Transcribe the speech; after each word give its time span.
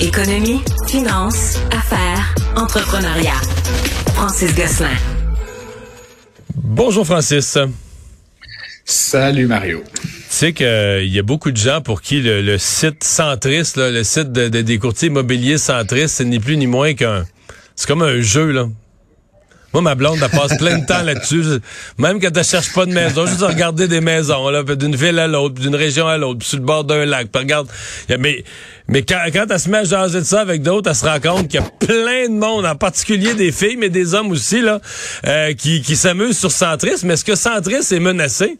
Économie, 0.00 0.60
finance, 0.86 1.58
affaires, 1.72 2.32
entrepreneuriat. 2.54 3.40
Francis 4.14 4.54
Gosselin. 4.54 4.96
Bonjour 6.54 7.04
Francis. 7.04 7.58
Salut 8.84 9.48
Mario. 9.48 9.82
Tu 10.00 10.08
sais 10.28 10.52
qu'il 10.52 11.08
y 11.08 11.18
a 11.18 11.22
beaucoup 11.22 11.50
de 11.50 11.56
gens 11.56 11.80
pour 11.80 12.00
qui 12.00 12.20
le, 12.22 12.58
site 12.58 13.02
centriste, 13.02 13.76
là, 13.76 13.90
le 13.90 14.04
site 14.04 14.30
de, 14.30 14.46
des 14.48 14.78
courtiers 14.78 15.08
immobiliers 15.08 15.58
centristes, 15.58 16.14
c'est 16.18 16.24
ni 16.24 16.38
plus 16.38 16.56
ni 16.56 16.68
moins 16.68 16.94
qu'un... 16.94 17.24
C'est 17.74 17.88
comme 17.88 18.02
un 18.02 18.20
jeu, 18.20 18.52
là. 18.52 18.68
Moi, 19.74 19.82
ma 19.82 19.94
blonde, 19.94 20.18
elle 20.22 20.30
passe 20.30 20.56
plein 20.56 20.78
de 20.78 20.86
temps 20.86 21.02
là-dessus. 21.02 21.42
Même 21.98 22.20
quand 22.20 22.34
elle 22.34 22.44
cherche 22.44 22.72
pas 22.72 22.86
de 22.86 22.92
maison, 22.92 23.26
juste 23.26 23.42
à 23.42 23.48
regarder 23.48 23.86
des 23.86 24.00
maisons, 24.00 24.48
là, 24.48 24.62
d'une 24.62 24.96
ville 24.96 25.18
à 25.18 25.26
l'autre, 25.26 25.60
d'une 25.60 25.74
région 25.74 26.06
à 26.06 26.16
l'autre, 26.16 26.44
sur 26.44 26.58
le 26.58 26.64
bord 26.64 26.84
d'un 26.84 27.04
lac. 27.04 27.28
Puis 27.30 27.42
regarde, 27.42 27.68
mais, 28.18 28.44
mais 28.88 29.02
quand, 29.02 29.20
quand 29.30 29.44
elle 29.50 29.60
se 29.60 29.68
met 29.68 29.78
à 29.78 29.84
jaser 29.84 30.20
de 30.20 30.24
ça 30.24 30.40
avec 30.40 30.62
d'autres, 30.62 30.88
elle 30.88 30.96
se 30.96 31.04
rend 31.04 31.20
compte 31.20 31.48
qu'il 31.48 31.60
y 31.60 31.62
a 31.62 31.70
plein 31.86 32.28
de 32.28 32.38
monde, 32.38 32.64
en 32.64 32.76
particulier 32.76 33.34
des 33.34 33.52
filles, 33.52 33.76
mais 33.76 33.90
des 33.90 34.14
hommes 34.14 34.30
aussi, 34.30 34.62
là, 34.62 34.80
euh, 35.26 35.52
qui, 35.52 35.82
qui 35.82 35.96
s'amusent 35.96 36.38
sur 36.38 36.50
Centris. 36.50 37.02
Mais 37.04 37.14
est-ce 37.14 37.24
que 37.24 37.34
Centris 37.34 37.92
est 37.92 38.00
menacé? 38.00 38.58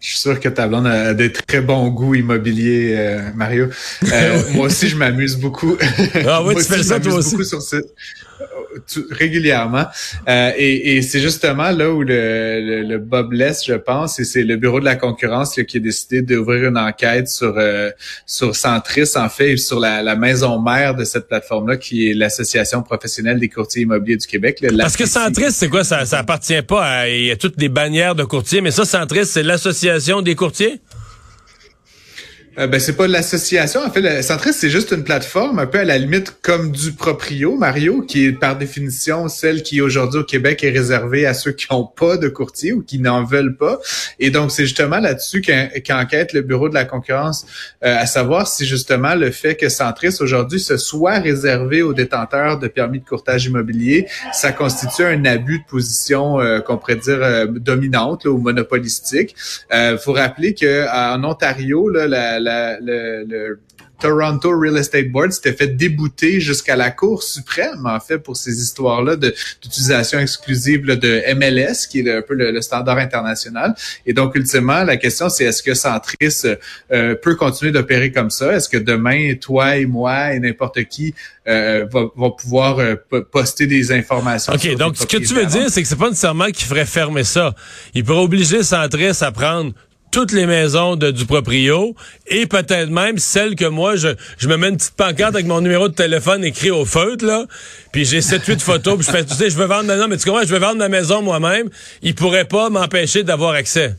Je 0.00 0.10
suis 0.10 0.18
sûr 0.18 0.38
que 0.38 0.48
ta 0.48 0.66
blonde 0.68 0.86
a 0.86 1.14
des 1.14 1.32
très 1.32 1.60
bons 1.60 1.88
goûts 1.88 2.14
immobiliers, 2.14 2.94
euh, 2.96 3.30
Mario. 3.34 3.68
Euh, 4.12 4.42
moi 4.54 4.66
aussi, 4.66 4.88
je 4.88 4.96
m'amuse 4.96 5.36
beaucoup. 5.36 5.76
Ah 6.26 6.42
oui, 6.42 6.54
tu 6.56 6.62
fais 6.64 6.82
ça 6.82 7.00
toi 7.00 7.14
aussi. 7.14 7.44
Sur 7.44 7.62
ce 7.62 7.76
régulièrement. 9.10 9.86
Euh, 10.28 10.52
et, 10.56 10.96
et 10.96 11.02
c'est 11.02 11.20
justement 11.20 11.70
là 11.70 11.90
où 11.90 12.02
le, 12.02 12.60
le, 12.60 12.82
le 12.82 13.22
blesse, 13.22 13.64
je 13.66 13.74
pense, 13.74 14.18
et 14.20 14.24
c'est 14.24 14.44
le 14.44 14.56
bureau 14.56 14.80
de 14.80 14.84
la 14.84 14.96
concurrence 14.96 15.54
qui 15.54 15.76
a 15.76 15.80
décidé 15.80 16.22
d'ouvrir 16.22 16.68
une 16.68 16.78
enquête 16.78 17.28
sur 17.28 17.54
euh, 17.56 17.90
sur 18.26 18.54
Centris, 18.56 19.10
en 19.16 19.28
fait, 19.28 19.52
et 19.52 19.56
sur 19.56 19.80
la, 19.80 20.02
la, 20.02 20.16
maison 20.16 20.60
mère 20.60 20.94
de 20.94 21.04
cette 21.04 21.28
plateforme-là, 21.28 21.76
qui 21.76 22.10
est 22.10 22.14
l'Association 22.14 22.82
professionnelle 22.82 23.38
des 23.38 23.48
courtiers 23.48 23.82
immobiliers 23.82 24.16
du 24.16 24.26
Québec. 24.26 24.64
Parce 24.78 24.96
que 24.96 25.06
Centris, 25.06 25.52
c'est 25.52 25.68
quoi? 25.68 25.84
Ça, 25.84 26.04
ça 26.04 26.18
appartient 26.18 26.62
pas 26.62 26.84
à... 26.84 27.08
Il 27.08 27.24
y 27.24 27.30
a 27.30 27.36
toutes 27.36 27.60
les 27.60 27.68
bannières 27.68 28.14
de 28.14 28.24
courtiers, 28.24 28.60
mais 28.60 28.70
ça, 28.70 28.84
Centris, 28.84 29.26
c'est 29.26 29.42
l'Association 29.42 30.22
des 30.22 30.34
courtiers? 30.34 30.80
Euh, 32.58 32.66
ben 32.66 32.80
c'est 32.80 32.96
pas 32.96 33.06
l'association. 33.06 33.80
En 33.84 33.90
fait, 33.90 34.00
le 34.00 34.20
Centris, 34.20 34.52
c'est 34.52 34.70
juste 34.70 34.90
une 34.90 35.04
plateforme, 35.04 35.60
un 35.60 35.66
peu 35.66 35.78
à 35.78 35.84
la 35.84 35.96
limite 35.96 36.38
comme 36.42 36.72
du 36.72 36.90
proprio, 36.90 37.56
Mario, 37.56 38.02
qui 38.02 38.24
est 38.24 38.32
par 38.32 38.56
définition 38.56 39.28
celle 39.28 39.62
qui 39.62 39.80
aujourd'hui 39.80 40.20
au 40.20 40.24
Québec 40.24 40.64
est 40.64 40.70
réservée 40.70 41.24
à 41.24 41.34
ceux 41.34 41.52
qui 41.52 41.68
n'ont 41.70 41.84
pas 41.84 42.16
de 42.16 42.28
courtier 42.28 42.72
ou 42.72 42.82
qui 42.82 42.98
n'en 42.98 43.22
veulent 43.22 43.56
pas. 43.56 43.78
Et 44.18 44.30
donc, 44.30 44.50
c'est 44.50 44.64
justement 44.64 44.98
là-dessus 44.98 45.40
qu'enquête 45.40 46.32
le 46.32 46.42
Bureau 46.42 46.68
de 46.68 46.74
la 46.74 46.84
concurrence, 46.84 47.46
euh, 47.84 47.96
à 47.96 48.06
savoir 48.06 48.48
si 48.48 48.66
justement 48.66 49.14
le 49.14 49.30
fait 49.30 49.54
que 49.54 49.68
Centris 49.68 50.16
aujourd'hui 50.18 50.58
se 50.58 50.76
soit 50.78 51.20
réservé 51.20 51.82
aux 51.82 51.94
détenteurs 51.94 52.58
de 52.58 52.66
permis 52.66 52.98
de 52.98 53.04
courtage 53.04 53.46
immobilier, 53.46 54.08
ça 54.32 54.50
constitue 54.50 55.04
un 55.04 55.24
abus 55.26 55.60
de 55.60 55.64
position 55.70 56.40
euh, 56.40 56.58
qu'on 56.58 56.76
pourrait 56.76 56.96
dire 56.96 57.46
dominante 57.48 58.24
ou 58.24 58.38
monopolistique. 58.38 59.36
Il 59.72 59.98
faut 60.02 60.12
rappeler 60.12 60.56
qu'en 60.56 61.22
Ontario, 61.22 61.88
là, 61.88 62.08
le, 62.80 63.24
le, 63.26 63.60
Toronto 64.00 64.56
Real 64.58 64.76
Estate 64.76 65.10
Board 65.10 65.32
s'était 65.32 65.52
fait 65.52 65.68
débouter 65.68 66.40
jusqu'à 66.40 66.76
la 66.76 66.90
Cour 66.90 67.22
suprême, 67.22 67.84
en 67.84 67.98
fait, 68.00 68.18
pour 68.18 68.36
ces 68.36 68.60
histoires-là 68.60 69.16
d'utilisation 69.16 70.20
exclusive 70.20 70.86
de 70.86 71.34
MLS, 71.34 71.88
qui 71.90 72.00
est 72.00 72.16
un 72.16 72.22
peu 72.22 72.34
le, 72.34 72.60
standard 72.62 72.98
international. 72.98 73.74
Et 74.06 74.12
donc, 74.12 74.34
ultimement, 74.34 74.84
la 74.84 74.96
question, 74.96 75.28
c'est 75.28 75.44
est-ce 75.44 75.62
que 75.62 75.74
Centris 75.74 76.42
euh, 76.92 77.14
peut 77.14 77.34
continuer 77.34 77.72
d'opérer 77.72 78.12
comme 78.12 78.30
ça? 78.30 78.52
Est-ce 78.54 78.68
que 78.68 78.76
demain, 78.76 79.34
toi 79.34 79.76
et 79.76 79.86
moi 79.86 80.32
et 80.32 80.40
n'importe 80.40 80.84
qui 80.84 81.14
euh, 81.46 81.86
va, 81.90 82.30
pouvoir 82.30 82.78
euh, 82.78 82.96
poster 83.30 83.66
des 83.66 83.92
informations? 83.92 84.52
OK, 84.52 84.76
donc 84.76 84.96
ce 84.96 85.06
que 85.06 85.16
tu 85.16 85.34
veux 85.34 85.46
dire, 85.46 85.70
c'est 85.70 85.82
que 85.82 85.88
c'est 85.88 85.96
pas 85.96 86.08
nécessairement 86.08 86.46
qu'il 86.46 86.66
ferait 86.66 86.86
fermer 86.86 87.24
ça. 87.24 87.54
Il 87.94 88.04
pourrait 88.04 88.22
obliger 88.22 88.62
Centris 88.62 89.22
à 89.22 89.32
prendre 89.32 89.72
toutes 90.10 90.32
les 90.32 90.46
maisons 90.46 90.96
de, 90.96 91.10
du 91.10 91.26
proprio 91.26 91.94
et 92.26 92.46
peut-être 92.46 92.90
même 92.90 93.18
celles 93.18 93.54
que 93.54 93.66
moi, 93.66 93.96
je, 93.96 94.08
je 94.38 94.48
me 94.48 94.56
mets 94.56 94.68
une 94.68 94.76
petite 94.76 94.94
pancarte 94.94 95.34
avec 95.34 95.46
mon 95.46 95.60
numéro 95.60 95.88
de 95.88 95.94
téléphone 95.94 96.44
écrit 96.44 96.70
au 96.70 96.84
feutre, 96.84 97.24
là, 97.24 97.46
puis 97.92 98.04
j'ai 98.04 98.20
7-8 98.20 98.60
photos, 98.60 98.96
puis 98.96 99.06
je 99.06 99.10
fais, 99.10 99.24
tu 99.24 99.34
sais, 99.34 99.50
je 99.50 99.56
veux 99.56 99.66
vendre 99.66 99.84
ma 99.84 99.96
maison, 99.96 100.08
mais 100.08 100.16
tu 100.16 100.24
comprends, 100.24 100.42
je 100.42 100.52
veux 100.52 100.58
vendre 100.58 100.78
ma 100.78 100.88
maison 100.88 101.22
moi-même, 101.22 101.68
il 102.02 102.14
pourrait 102.14 102.46
pas 102.46 102.70
m'empêcher 102.70 103.22
d'avoir 103.22 103.54
accès. 103.54 103.96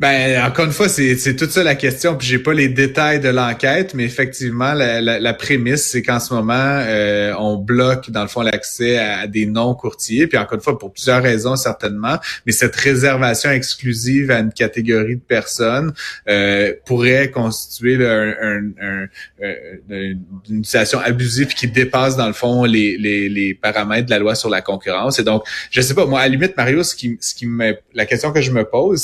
Ben, 0.00 0.42
encore 0.44 0.66
une 0.66 0.72
fois, 0.72 0.88
c'est 0.88 1.36
toute 1.36 1.50
ça 1.50 1.62
la 1.62 1.74
question. 1.74 2.16
Puis 2.16 2.26
j'ai 2.26 2.38
pas 2.38 2.52
les 2.52 2.68
détails 2.68 3.20
de 3.20 3.28
l'enquête, 3.28 3.94
mais 3.94 4.04
effectivement, 4.04 4.72
la, 4.72 5.00
la, 5.00 5.34
prémisse, 5.34 5.86
c'est 5.86 6.02
qu'en 6.02 6.20
ce 6.20 6.34
moment, 6.34 6.54
euh, 6.54 7.32
on 7.38 7.56
bloque 7.56 8.10
dans 8.10 8.22
le 8.22 8.28
fond 8.28 8.42
l'accès 8.42 8.98
à, 8.98 9.26
des 9.26 9.46
non 9.46 9.74
courtiers. 9.74 10.26
Puis 10.26 10.38
encore 10.38 10.54
une 10.54 10.60
fois, 10.60 10.78
pour 10.78 10.92
plusieurs 10.92 11.22
raisons 11.22 11.56
certainement, 11.56 12.18
mais 12.46 12.52
cette 12.52 12.76
réservation 12.76 13.50
exclusive 13.50 14.30
à 14.30 14.40
une 14.40 14.52
catégorie 14.52 15.16
de 15.16 15.22
personnes 15.22 15.92
euh, 16.28 16.72
pourrait 16.86 17.30
constituer 17.30 17.96
un, 18.04 18.70
un, 18.80 19.06
euh, 19.42 20.14
une 20.48 20.64
situation 20.64 20.98
abusive 21.00 21.48
qui 21.54 21.68
dépasse 21.68 22.16
dans 22.16 22.26
le 22.26 22.32
fond 22.32 22.64
les, 22.64 22.96
les, 22.96 23.28
les, 23.28 23.54
paramètres 23.54 24.06
de 24.06 24.10
la 24.10 24.18
loi 24.18 24.34
sur 24.34 24.48
la 24.48 24.62
concurrence. 24.62 25.18
Et 25.18 25.22
donc, 25.22 25.44
je 25.70 25.80
sais 25.80 25.94
pas, 25.94 26.06
moi 26.06 26.20
à 26.20 26.22
la 26.24 26.28
limite, 26.28 26.56
Mario, 26.56 26.82
ce 26.82 26.94
qui, 26.94 27.18
ce 27.20 27.34
qui 27.34 27.46
me, 27.46 27.76
la 27.94 28.06
question 28.06 28.32
que 28.32 28.40
je 28.40 28.50
me 28.50 28.64
pose, 28.64 29.00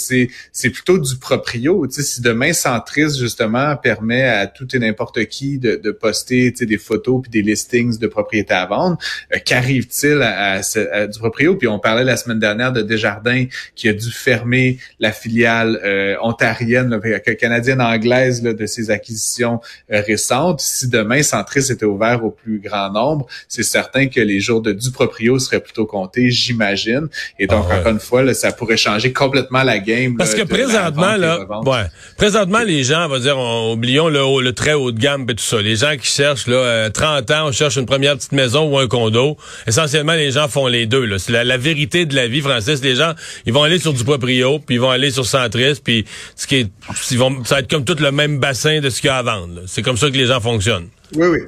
c'est 0.53 0.66
c'est 0.67 0.73
plutôt 0.73 0.99
du 0.99 1.17
proprio. 1.17 1.87
Tu 1.87 1.95
sais, 1.95 2.03
si 2.03 2.21
demain 2.21 2.53
Centris 2.53 3.17
justement 3.21 3.77
permet 3.77 4.25
à 4.25 4.49
tout 4.49 4.67
et 4.75 4.81
n'importe 4.81 5.25
qui 5.27 5.59
de, 5.59 5.77
de 5.77 5.91
poster 5.93 6.51
tu 6.51 6.59
sais, 6.59 6.67
des 6.67 6.77
photos 6.77 7.23
puis 7.23 7.31
des 7.31 7.43
listings 7.43 7.99
de 7.99 8.07
propriétés 8.09 8.55
à 8.55 8.67
vendre, 8.67 8.99
euh, 9.33 9.39
qu'arrive-t-il 9.45 10.21
à, 10.23 10.61
du 11.07 11.19
proprio? 11.21 11.55
Puis 11.55 11.69
on 11.69 11.79
parlait 11.79 12.03
la 12.03 12.17
semaine 12.17 12.41
dernière 12.41 12.73
de 12.73 12.83
Desjardins 12.83 13.45
qui 13.77 13.89
a 13.89 13.93
dû 13.93 14.11
fermer 14.11 14.79
la 14.99 15.13
filiale 15.13 15.81
euh, 15.85 16.17
ontarienne, 16.21 16.91
là, 16.91 17.21
canadienne 17.21 17.81
anglaise 17.81 18.43
là, 18.43 18.53
de 18.53 18.67
ses 18.67 18.91
acquisitions 18.91 19.61
euh, 19.93 20.01
récentes. 20.01 20.61
Si 20.61 20.89
demain 20.89 21.23
Centris 21.23 21.71
était 21.71 21.87
ouvert 21.87 22.25
au 22.25 22.33
plus 22.33 22.59
grand 22.59 22.91
nombre, 22.91 23.27
c'est 23.47 23.63
certain 23.63 24.09
que 24.09 24.21
les 24.21 24.41
jours 24.41 24.63
de 24.63 24.73
du 24.73 24.91
proprio 24.91 25.39
seraient 25.39 25.63
plutôt 25.63 25.87
comptés, 25.87 26.31
j'imagine. 26.31 27.07
Et 27.39 27.47
donc 27.47 27.67
ah 27.71 27.79
encore 27.79 27.93
une 27.93 28.01
fois, 28.01 28.25
là, 28.25 28.35
ça 28.35 28.51
pourrait 28.51 28.77
changer 28.77 29.13
complètement 29.13 29.63
la 29.63 29.79
game. 29.79 30.17
Parce 30.17 30.35
que 30.35 30.43
présentement, 30.47 31.17
là, 31.17 31.41
ouais, 31.65 31.87
présentement, 32.17 32.63
les 32.63 32.85
gens, 32.85 33.07
on 33.07 33.09
va 33.09 33.19
dire, 33.19 33.39
oublions 33.39 34.09
le, 34.09 34.43
le 34.43 34.53
très 34.53 34.73
haut 34.73 34.93
de 34.93 34.99
gamme 34.99 35.27
et 35.29 35.35
tout 35.35 35.45
ça. 35.45 35.61
Les 35.61 35.77
gens 35.77 35.97
qui 35.97 36.09
cherchent, 36.09 36.47
là, 36.47 36.91
30 36.91 37.31
euh, 37.31 37.35
ans, 37.35 37.49
on 37.49 37.53
cherche 37.53 37.77
une 37.77 37.87
première 37.87 38.17
petite 38.17 38.33
maison 38.33 38.71
ou 38.71 38.79
un 38.79 38.89
condo. 38.89 39.37
Essentiellement, 39.67 40.15
les 40.15 40.33
gens 40.33 40.49
font 40.49 40.67
les 40.67 40.87
deux, 40.87 41.05
là. 41.05 41.19
C'est 41.19 41.33
la, 41.33 41.57
vérité 41.57 42.07
de 42.07 42.15
la 42.15 42.29
vie, 42.29 42.41
Francis. 42.41 42.83
Les 42.83 42.95
gens, 42.95 43.15
ils 43.47 43.53
vont 43.53 43.63
aller 43.63 43.79
sur 43.79 43.93
du 43.93 44.05
proprio, 44.05 44.59
puis 44.59 44.77
ils 44.77 44.81
vont 44.81 44.91
aller 44.91 45.11
sur 45.11 45.27
Centris, 45.27 45.81
puis 45.83 46.05
ce 46.35 46.47
qui 46.47 46.57
est, 46.57 46.71
ils 47.11 47.19
vont, 47.19 47.45
ça 47.45 47.57
va 47.57 47.61
être 47.61 47.71
comme 47.71 47.85
tout 47.85 47.97
le 47.99 48.13
même 48.13 48.39
bassin 48.39 48.81
de 48.81 48.91
ce 48.91 49.01
qu'il 49.01 49.09
y 49.09 49.11
a 49.11 49.19
à 49.19 49.23
vendre. 49.23 49.63
C'est 49.67 49.83
comme 49.83 49.97
ça 49.97 50.11
que 50.11 50.17
les 50.17 50.27
gens 50.27 50.41
fonctionnent. 50.41 50.89
Oui, 51.15 51.27
oui. 51.29 51.39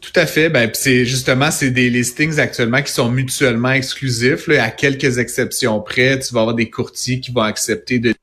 Tout 0.00 0.12
à 0.14 0.26
fait. 0.26 0.48
Ben, 0.48 0.70
c'est 0.72 1.04
justement 1.04 1.50
c'est 1.50 1.70
des 1.70 1.90
listings 1.90 2.38
actuellement 2.38 2.82
qui 2.82 2.92
sont 2.92 3.10
mutuellement 3.10 3.72
exclusifs. 3.72 4.46
Là, 4.46 4.64
à 4.64 4.70
quelques 4.70 5.18
exceptions 5.18 5.80
près, 5.80 6.18
tu 6.18 6.32
vas 6.32 6.40
avoir 6.40 6.56
des 6.56 6.70
courtiers 6.70 7.20
qui 7.20 7.30
vont 7.32 7.42
accepter 7.42 7.98
de 7.98 8.14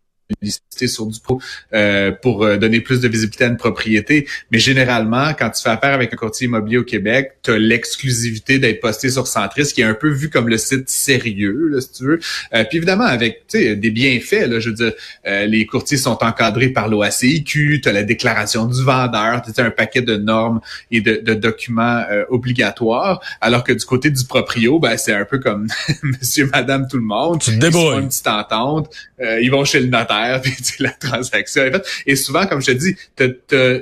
lister 0.42 0.88
sur 0.88 1.06
du 1.06 1.20
pro 1.20 1.42
euh, 1.74 2.12
pour 2.12 2.44
euh, 2.44 2.58
donner 2.58 2.82
plus 2.82 3.00
de 3.00 3.08
visibilité 3.08 3.46
à 3.46 3.48
une 3.48 3.58
propriété. 3.58 4.28
Mais 4.52 4.60
généralement, 4.60 5.34
quand 5.34 5.50
tu 5.50 5.62
fais 5.62 5.70
affaire 5.70 5.94
avec 5.94 6.14
un 6.14 6.18
courtier 6.18 6.48
immobilier 6.48 6.78
au 6.78 6.84
Québec, 6.84 7.38
tu 7.44 7.52
as 7.52 7.58
l'exclusivité 7.58 8.60
d'être 8.60 8.82
posté 8.82 9.10
sur 9.10 9.26
Centris, 9.26 9.72
qui 9.74 9.82
est 9.82 9.86
un 9.86 9.94
peu 9.94 10.10
vu 10.10 10.30
comme 10.30 10.50
le 10.50 10.58
site 10.58 10.90
sérieux, 10.90 11.70
là, 11.72 11.82
si 11.82 11.92
tu 11.94 12.04
veux. 12.04 12.20
Euh, 12.54 12.64
puis 12.66 12.78
évidemment, 12.78 13.06
avec 13.06 13.44
des 13.54 13.92
bienfaits, 13.92 14.48
là, 14.48 14.60
je 14.60 14.70
veux 14.70 14.76
dire, 14.76 14.94
les 15.26 15.66
courtiers 15.66 15.98
sont 15.98 16.18
encadrés 16.22 16.70
par 16.70 16.90
l'OACIQ, 16.90 17.82
tu 17.82 17.90
as 17.90 17.92
la 17.92 18.04
déclaration 18.04 18.66
du 18.66 18.84
vendeur, 18.84 19.42
tu 19.42 19.60
as 19.60 19.64
un 19.64 19.72
paquet 19.72 20.02
de 20.02 20.18
normes 20.18 20.60
et 20.92 21.02
de, 21.02 21.22
de 21.24 21.34
documents 21.34 22.04
obligatoires, 22.30 23.22
alors 23.42 23.64
que 23.64 23.72
du 23.72 23.86
côté 23.86 24.10
du 24.10 24.24
proprio, 24.26 24.80
ben, 24.80 24.98
c'est 24.98 25.14
un 25.14 25.26
peu 25.26 25.40
comme 25.40 25.68
monsieur, 26.04 26.50
madame, 26.52 26.88
tout 26.90 26.98
le 26.98 27.04
monde. 27.04 27.40
Tu 27.42 27.52
te 27.52 27.58
débrouilles. 27.58 27.98
Ils 27.98 28.02
une 28.02 28.08
petite 28.10 28.28
entente, 28.28 28.94
ils 29.20 29.50
vont 29.50 29.64
chez 29.64 29.80
le 29.80 29.88
notaire 29.88 30.17
la 30.80 30.92
transaction. 30.92 31.64
Et 32.06 32.16
souvent, 32.16 32.46
comme 32.46 32.62
je 32.62 32.68
te 32.68 32.72
dis, 32.72 32.96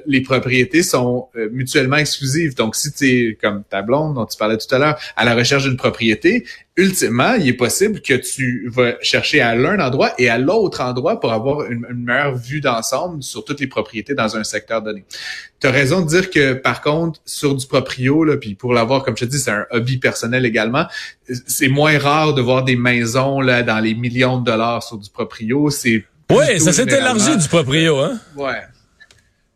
les 0.05 0.21
propriétés 0.21 0.83
sont 0.83 1.27
euh, 1.35 1.49
mutuellement 1.51 1.97
exclusives. 1.97 2.55
Donc, 2.55 2.75
si 2.75 2.91
tu 2.91 3.07
es 3.07 3.35
comme 3.35 3.63
ta 3.63 3.81
blonde 3.81 4.15
dont 4.15 4.25
tu 4.25 4.37
parlais 4.37 4.57
tout 4.57 4.73
à 4.73 4.79
l'heure, 4.79 4.99
à 5.15 5.25
la 5.25 5.35
recherche 5.35 5.63
d'une 5.63 5.77
propriété, 5.77 6.45
ultimement, 6.77 7.35
il 7.35 7.47
est 7.47 7.53
possible 7.53 8.01
que 8.01 8.13
tu 8.13 8.67
vas 8.69 8.95
chercher 9.01 9.39
à 9.39 9.55
l'un 9.55 9.79
endroit 9.79 10.13
et 10.17 10.29
à 10.29 10.37
l'autre 10.37 10.81
endroit 10.81 11.19
pour 11.19 11.31
avoir 11.31 11.71
une, 11.71 11.85
meilleure 11.95 12.35
vue 12.35 12.59
d'ensemble 12.59 13.23
sur 13.23 13.45
toutes 13.45 13.61
les 13.61 13.67
propriétés 13.67 14.13
dans 14.13 14.35
un 14.35 14.43
secteur 14.43 14.81
donné. 14.81 15.05
Tu 15.61 15.67
as 15.67 15.71
raison 15.71 16.01
de 16.01 16.07
dire 16.07 16.29
que, 16.29 16.53
par 16.53 16.81
contre, 16.81 17.21
sur 17.25 17.55
du 17.55 17.65
proprio, 17.65 18.25
là, 18.25 18.35
puis 18.35 18.55
pour 18.55 18.73
l'avoir, 18.73 19.03
comme 19.03 19.15
je 19.15 19.23
te 19.23 19.29
dis, 19.29 19.39
c'est 19.39 19.51
un 19.51 19.65
hobby 19.71 19.97
personnel 19.97 20.45
également, 20.45 20.85
c'est 21.47 21.69
moins 21.69 21.97
rare 21.97 22.33
de 22.33 22.41
voir 22.41 22.63
des 22.63 22.75
maisons 22.75 23.39
là 23.39 23.63
dans 23.63 23.79
les 23.79 23.95
millions 23.95 24.39
de 24.39 24.45
dollars 24.45 24.83
sur 24.83 24.97
du 24.97 25.09
proprio. 25.09 25.69
C'est 25.69 26.03
oui, 26.31 26.59
ça 26.59 26.73
s'est 26.73 26.83
élargi 26.83 27.37
du 27.37 27.47
proprio, 27.47 27.99
hein? 27.99 28.19
Ouais. 28.35 28.61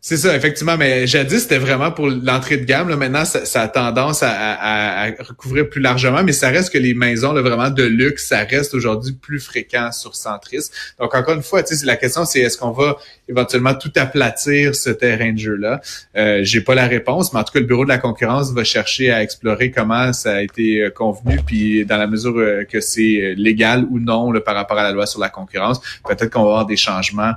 C'est 0.02 0.16
ça, 0.16 0.34
effectivement, 0.34 0.78
mais 0.78 1.06
jadis, 1.06 1.42
c'était 1.42 1.58
vraiment 1.58 1.92
pour 1.92 2.08
l'entrée 2.08 2.56
de 2.56 2.64
gamme. 2.64 2.88
Là. 2.88 2.96
Maintenant, 2.96 3.26
ça, 3.26 3.60
a 3.60 3.68
tendance 3.68 4.22
à, 4.22 5.10
recouvrir 5.18 5.68
plus 5.68 5.82
largement, 5.82 6.24
mais 6.24 6.32
ça 6.32 6.48
reste 6.48 6.72
que 6.72 6.78
les 6.78 6.94
maisons 6.94 7.34
là, 7.34 7.42
vraiment 7.42 7.68
de 7.68 7.82
luxe, 7.82 8.26
ça 8.26 8.38
reste 8.44 8.72
aujourd'hui 8.72 9.12
plus 9.12 9.40
fréquent 9.40 9.92
sur 9.92 10.14
Centris. 10.14 10.70
Donc, 10.98 11.14
encore 11.14 11.34
une 11.34 11.42
fois, 11.42 11.62
la 11.84 11.96
question, 11.96 12.24
c'est 12.24 12.40
est-ce 12.40 12.56
qu'on 12.56 12.70
va 12.70 12.96
éventuellement 13.28 13.74
tout 13.74 13.92
aplatir 13.96 14.74
ce 14.74 14.88
terrain 14.88 15.32
de 15.32 15.38
jeu-là? 15.38 15.82
Euh, 16.16 16.40
J'ai 16.44 16.62
pas 16.62 16.74
la 16.74 16.86
réponse, 16.86 17.34
mais 17.34 17.40
en 17.40 17.44
tout 17.44 17.52
cas, 17.52 17.60
le 17.60 17.66
Bureau 17.66 17.84
de 17.84 17.90
la 17.90 17.98
concurrence 17.98 18.52
va 18.52 18.64
chercher 18.64 19.10
à 19.10 19.22
explorer 19.22 19.70
comment 19.70 20.14
ça 20.14 20.36
a 20.36 20.40
été 20.40 20.80
euh, 20.80 20.90
convenu, 20.90 21.40
puis 21.44 21.84
dans 21.84 21.98
la 21.98 22.06
mesure 22.06 22.38
euh, 22.38 22.64
que 22.64 22.80
c'est 22.80 23.20
euh, 23.20 23.34
légal 23.36 23.86
ou 23.90 23.98
non 23.98 24.32
par 24.40 24.54
rapport 24.54 24.78
à 24.78 24.82
la 24.82 24.92
loi 24.92 25.04
sur 25.04 25.20
la 25.20 25.28
concurrence, 25.28 25.78
peut-être 26.08 26.30
qu'on 26.30 26.44
va 26.44 26.48
avoir 26.48 26.66
des 26.66 26.76
changements 26.76 27.32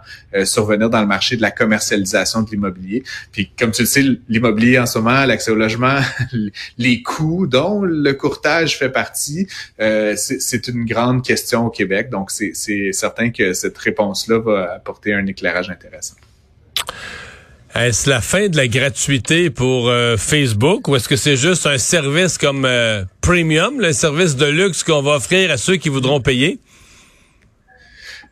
survenir 0.46 0.90
dans 0.90 1.02
le 1.02 1.08
marché 1.08 1.36
de 1.36 1.42
la 1.42 1.52
commercialisation 1.52 2.44
l'immobilier. 2.54 3.04
Puis 3.32 3.52
comme 3.58 3.72
tu 3.72 3.84
le 3.84 3.88
sais, 3.88 4.04
l'immobilier 4.30 4.80
en 4.80 4.86
ce 4.86 5.00
moment, 5.00 5.26
l'accès 5.26 5.52
au 5.52 5.56
logement, 5.56 6.00
les 6.78 7.02
coûts 7.02 7.48
dont 7.48 7.82
le 7.84 8.14
courtage 8.14 8.78
fait 8.78 8.90
partie, 8.90 9.48
euh, 9.80 10.16
c'est 10.16 10.68
une 10.68 10.86
grande 10.86 11.24
question 11.24 11.68
au 11.68 11.70
Québec. 11.70 12.10
Donc 12.10 12.32
c'est 12.32 12.94
certain 12.94 13.30
que 13.32 13.54
cette 13.54 13.78
réponse-là 13.78 14.40
va 14.40 14.74
apporter 14.74 15.14
un 15.14 15.26
éclairage 15.26 15.70
intéressant. 15.70 16.16
Est-ce 17.76 18.08
la 18.08 18.22
fin 18.22 18.50
de 18.50 18.58
la 18.58 18.68
gratuité 18.68 19.50
pour 19.50 19.90
euh, 19.90 20.16
Facebook 20.16 20.88
ou 20.88 20.96
est-ce 20.96 21.10
que 21.10 21.16
c'est 21.16 21.36
juste 21.36 21.66
un 21.66 21.80
service 21.80 22.38
comme 22.38 22.66
euh, 22.66 23.04
Premium, 23.22 23.80
le 23.80 23.94
service 23.94 24.36
de 24.36 24.46
luxe 24.46 24.84
qu'on 24.84 25.02
va 25.02 25.16
offrir 25.16 25.50
à 25.50 25.58
ceux 25.58 25.78
qui 25.78 25.90
voudront 25.90 26.22
payer? 26.22 26.60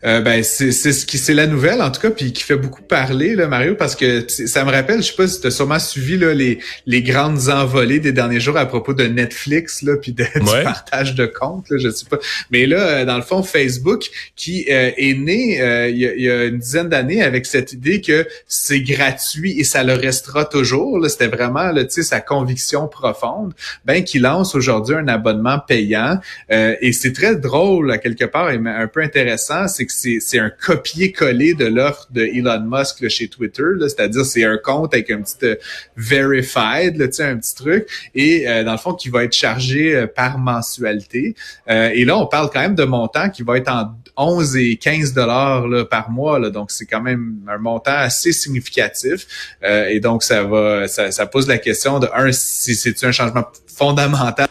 Euh, 0.04 0.20
ben 0.20 0.44
c'est 0.44 0.72
ce 0.72 1.06
qui 1.06 1.20
c'est 1.20 1.36
la 1.36 1.46
nouvelle 1.46 1.80
en 1.80 1.92
tout 1.92 2.02
cas 2.02 2.10
puis 2.10 2.34
qui 2.34 2.42
fait 2.42 2.56
beaucoup 2.56 2.82
parler 2.82 3.36
là 3.36 3.48
Mario 3.48 3.76
parce 3.76 3.96
que 3.96 4.28
ça 4.28 4.66
me 4.66 4.72
rappelle 4.72 5.04
je 5.04 5.10
sais 5.10 5.16
pas 5.16 5.28
si 5.28 5.40
tu 5.40 5.46
as 5.46 5.52
sûrement 5.52 5.78
suivi 5.78 6.18
là 6.18 6.34
les 6.34 6.58
les 6.88 7.04
grandes 7.04 7.50
envolées 7.50 8.00
des 8.00 8.12
derniers 8.12 8.40
jours 8.40 8.58
à 8.58 8.66
propos 8.66 8.96
de 8.96 9.04
Netflix 9.04 9.84
là 9.84 9.98
puis 9.98 10.12
de, 10.12 10.24
du 10.36 10.64
partage 10.64 11.14
de 11.14 11.28
comptes 11.28 11.70
là, 11.70 11.78
je 11.78 11.90
sais 11.90 12.08
pas. 12.08 12.18
Mais 12.50 12.66
là 12.66 12.80
euh, 12.80 13.06
dans 13.06 13.16
le 13.16 13.22
fond 13.22 13.44
Facebook 13.44 14.10
qui 14.36 14.66
euh, 14.72 14.90
est 14.98 15.14
né 15.14 15.60
il 15.92 15.98
y, 15.98 16.30
a, 16.30 16.46
une 16.46 16.58
dizaine 16.58 16.90
d'années 16.90 17.22
avec 17.22 17.46
cette 17.46 17.74
idée 17.74 18.02
que 18.02 18.28
c'est 18.48 18.82
gratuit 18.82 19.60
et 19.60 19.64
ça 19.64 19.84
le 19.84 19.94
restera 19.94 20.46
toujours 20.46 20.98
là. 20.98 21.10
C'était 21.10 21.28
vraiment 21.28 21.72
là 21.72 21.84
tu 21.84 21.92
sais 21.92 22.04
sa 22.04 22.22
conviction 22.22 22.88
profonde 22.88 23.54
ben 23.86 24.04
qui 24.04 24.18
lance 24.18 24.56
aujourd'hui 24.56 24.96
un 24.96 25.08
abonnement 25.08 25.60
payant. 25.60 26.20
Et 26.50 26.92
c'est 26.92 27.14
très 27.14 27.36
drôle 27.36 27.92
à 27.92 28.00
quelque 28.00 28.26
part 28.26 28.50
et 28.50 28.60
un 28.66 28.88
peu 28.88 29.02
intéressant 29.02 29.68
c'est 29.68 29.91
c'est 29.92 30.40
un 30.40 30.50
copier-coller 30.50 31.54
de 31.54 31.66
l'offre 31.66 32.08
de 32.12 32.24
Elon 32.24 32.62
Musk 32.62 33.08
chez 33.10 33.28
Twitter. 33.28 33.64
C'est-à-dire, 33.82 34.26
c'est 34.26 34.44
un 34.44 34.58
compte 34.58 34.94
avec 34.94 35.10
un 35.12 35.22
petit 35.22 35.38
euh, 35.44 35.56
verified, 35.96 36.98
là, 36.98 37.06
un 37.20 37.38
petit 37.38 37.56
truc, 37.56 37.88
et 38.16 38.48
euh, 38.48 38.64
dans 38.64 38.72
le 38.72 38.78
fond, 38.78 38.94
qui 38.94 39.10
va 39.10 39.24
être 39.24 39.34
chargé 39.34 39.96
euh, 39.96 40.08
par 40.08 40.38
mensualité. 40.38 41.36
et 41.68 42.06
là, 42.06 42.18
on 42.18 42.28
parle 42.28 42.50
quand 42.52 42.62
même 42.62 42.76
de 42.76 42.84
montant 42.84 43.30
qui 43.30 43.44
va 43.44 43.58
être 43.58 43.72
en 43.72 43.96
11 44.18 44.58
et 44.58 44.76
15 44.78 45.14
dollars 45.14 45.88
par 45.90 46.10
mois. 46.10 46.40
Là, 46.40 46.50
donc, 46.50 46.72
c'est 46.72 46.86
quand 46.86 47.02
même 47.02 47.38
un 47.48 47.58
montant 47.58 47.96
assez 47.96 48.32
significatif. 48.32 49.56
et 49.64 50.00
donc, 50.00 50.24
ça 50.24 50.44
va, 50.44 50.88
ça, 50.88 51.12
ça 51.12 51.26
pose 51.26 51.48
la 51.48 51.58
question 51.58 52.00
de 52.00 52.08
un, 52.14 52.32
si 52.32 52.76
c'est 52.76 53.04
un 53.04 53.12
changement 53.12 53.46
fondamental 53.68 54.48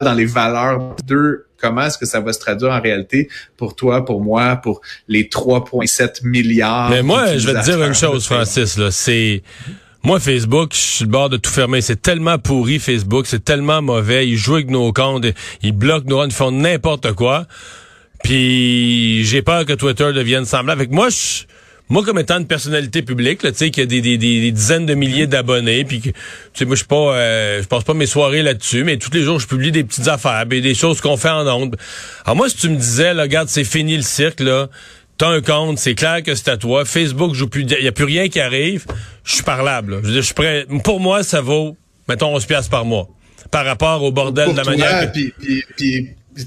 dans 0.00 0.14
les 0.14 0.26
valeurs. 0.26 0.96
Deux, 1.04 1.46
comment 1.58 1.82
est-ce 1.82 1.98
que 1.98 2.06
ça 2.06 2.20
va 2.20 2.32
se 2.32 2.38
traduire 2.38 2.72
en 2.72 2.80
réalité 2.80 3.28
pour 3.56 3.76
toi, 3.76 4.04
pour 4.04 4.20
moi, 4.20 4.56
pour 4.56 4.80
les 5.08 5.24
3,7 5.24 6.26
milliards. 6.26 6.90
Mais 6.90 7.02
moi, 7.02 7.36
je 7.36 7.46
vais 7.46 7.60
te 7.60 7.64
dire 7.64 7.82
une 7.82 7.94
chose, 7.94 8.26
Francis, 8.26 8.76
là, 8.76 8.90
c'est 8.90 9.42
moi, 10.06 10.20
Facebook, 10.20 10.70
je 10.72 10.78
suis 10.78 11.04
le 11.04 11.10
bord 11.10 11.28
de 11.28 11.36
tout 11.36 11.50
fermer. 11.50 11.80
C'est 11.80 12.00
tellement 12.00 12.38
pourri, 12.38 12.78
Facebook. 12.78 13.26
C'est 13.26 13.44
tellement 13.44 13.82
mauvais. 13.82 14.28
Ils 14.28 14.36
jouent 14.36 14.54
avec 14.54 14.70
nos 14.70 14.92
comptes. 14.92 15.26
Ils 15.62 15.72
bloquent 15.72 16.08
nos 16.08 16.18
comptes. 16.18 16.30
Ils 16.30 16.36
font 16.36 16.52
n'importe 16.52 17.12
quoi. 17.14 17.46
Puis, 18.22 19.24
j'ai 19.24 19.42
peur 19.42 19.66
que 19.66 19.72
Twitter 19.72 20.12
devienne 20.12 20.44
semblable. 20.44 20.80
Avec 20.80 20.92
moi, 20.92 21.08
je, 21.08 21.42
moi, 21.88 22.04
comme 22.04 22.18
étant 22.18 22.38
une 22.38 22.46
personnalité 22.46 23.02
publique, 23.02 23.40
tu 23.40 23.54
sais, 23.54 23.70
qui 23.70 23.80
a 23.80 23.86
des, 23.86 24.00
des, 24.00 24.18
des, 24.18 24.50
dizaines 24.50 24.86
de 24.86 24.94
milliers 24.94 25.28
d'abonnés, 25.28 25.84
puis 25.84 26.00
tu 26.00 26.12
sais, 26.54 26.64
moi, 26.64 26.74
je 26.74 26.80
suis 26.80 26.86
pas, 26.86 27.14
euh, 27.14 27.62
je 27.62 27.68
passe 27.68 27.84
pas 27.84 27.94
mes 27.94 28.06
soirées 28.06 28.42
là-dessus, 28.42 28.82
mais 28.82 28.96
tous 28.96 29.12
les 29.12 29.22
jours, 29.22 29.38
je 29.38 29.46
publie 29.46 29.70
des 29.70 29.84
petites 29.84 30.08
affaires, 30.08 30.46
des 30.46 30.74
choses 30.74 31.00
qu'on 31.00 31.16
fait 31.16 31.30
en 31.30 31.46
ondes. 31.46 31.76
Alors 32.24 32.36
moi, 32.36 32.48
si 32.48 32.56
tu 32.56 32.68
me 32.68 32.76
disais, 32.76 33.14
là, 33.14 33.22
regarde, 33.22 33.48
c'est 33.48 33.64
fini 33.64 33.96
le 33.96 34.02
cirque, 34.02 34.40
là, 34.40 34.68
t'as 35.16 35.28
un 35.28 35.40
compte, 35.40 35.78
c'est 35.78 35.94
clair 35.94 36.22
que 36.24 36.34
c'est 36.34 36.48
à 36.48 36.56
toi, 36.56 36.84
Facebook 36.84 37.34
joue 37.34 37.48
plus, 37.48 37.62
il 37.62 37.84
y 37.84 37.88
a 37.88 37.92
plus 37.92 38.04
rien 38.04 38.28
qui 38.28 38.40
arrive, 38.40 38.84
je 39.22 39.34
suis 39.34 39.44
parlable. 39.44 40.00
Je, 40.02 40.12
je 40.14 40.20
suis 40.20 40.34
prêt. 40.34 40.66
Pour 40.82 40.98
moi, 40.98 41.22
ça 41.22 41.40
vaut, 41.40 41.76
mettons, 42.08 42.34
11 42.34 42.46
piastres 42.46 42.70
par 42.70 42.84
mois, 42.84 43.08
par 43.52 43.64
rapport 43.64 44.02
au 44.02 44.10
bordel 44.10 44.52
de 44.52 44.56
la 44.56 44.64
manière. 44.64 45.12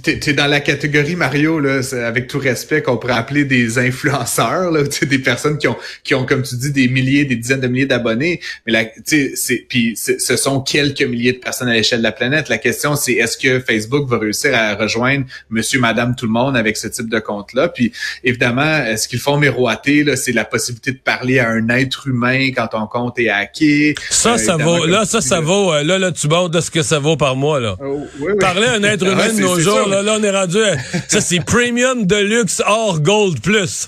T'es 0.04 0.20
es 0.28 0.34
dans 0.34 0.46
la 0.46 0.60
catégorie 0.60 1.16
Mario 1.16 1.60
là, 1.60 1.82
avec 2.06 2.28
tout 2.28 2.38
respect 2.38 2.84
qu'on 2.84 2.98
pourrait 2.98 3.14
appeler 3.14 3.44
des 3.44 3.80
influenceurs 3.80 4.70
là, 4.70 4.82
des 5.02 5.20
personnes 5.20 5.58
qui 5.58 5.68
ont 5.68 5.78
qui 6.04 6.14
ont 6.14 6.26
comme 6.26 6.44
tu 6.44 6.56
dis 6.56 6.72
des 6.72 6.88
milliers, 6.88 7.26
des 7.26 7.36
dizaines 7.36 7.62
de 7.62 7.68
milliers 7.68 7.88
d'abonnés, 7.88 8.40
mais 8.68 8.94
c'est 9.06 9.66
puis 9.68 9.96
ce 9.96 10.38
sont 10.38 10.62
quelques 10.62 11.02
milliers 11.02 11.34
de 11.34 11.40
personnes 11.40 11.70
à 11.70 11.74
l'échelle 11.74 12.00
de 12.00 12.04
la 12.04 12.12
planète. 12.12 12.50
La 12.50 12.60
question 12.60 12.96
c'est 12.96 13.14
est-ce 13.14 13.36
que 13.36 13.60
Facebook 13.60 14.08
va 14.08 14.20
réussir 14.20 14.54
à 14.54 14.76
rejoindre 14.76 15.26
Monsieur, 15.50 15.80
Madame, 15.80 16.16
tout 16.16 16.28
le 16.28 16.32
monde 16.32 16.56
avec 16.56 16.78
ce 16.78 16.88
type 16.88 17.10
de 17.10 17.20
compte 17.20 17.54
là 17.54 17.68
Puis 17.68 17.92
évidemment, 18.24 18.96
ce 18.96 19.08
qu'ils 19.08 19.20
font 19.20 19.38
miroiter 19.38 20.04
là, 20.04 20.16
c'est 20.16 20.34
la 20.34 20.46
possibilité 20.46 20.92
de 20.92 21.00
parler 21.00 21.40
à 21.40 21.50
un 21.50 21.68
être 21.70 22.08
humain 22.08 22.50
quand 22.56 22.68
ton 22.68 22.86
compte 22.86 23.18
est 23.18 23.30
hacké. 23.30 23.96
Ça, 24.12 24.38
ça 24.38 24.54
euh, 24.54 24.58
vaut. 24.58 24.86
Là, 24.86 25.06
ça, 25.06 25.22
ça 25.22 25.40
vaut. 25.40 25.74
Euh, 25.74 25.84
là, 25.84 25.98
là, 25.98 26.12
tu 26.12 26.28
bordes 26.28 26.54
de 26.54 26.62
ce 26.62 26.70
que 26.70 26.84
ça 26.84 27.00
vaut 27.00 27.18
par 27.18 27.36
mois 27.36 27.60
là. 27.60 27.76
Oh, 27.84 28.06
parler 28.40 28.68
à 28.68 28.74
un 28.74 28.84
être 28.84 29.06
humain 29.06 29.34
de 29.34 29.40
nos 29.40 29.60
jours 29.60 29.79
là, 29.88 30.16
on 30.20 30.24
est 30.24 30.32
rendu. 30.32 30.58
ça, 31.08 31.22
c'est 31.22 31.44
Premium 31.44 32.06
Deluxe 32.06 32.62
hors 32.66 33.00
Gold 33.00 33.42
Plus. 33.42 33.88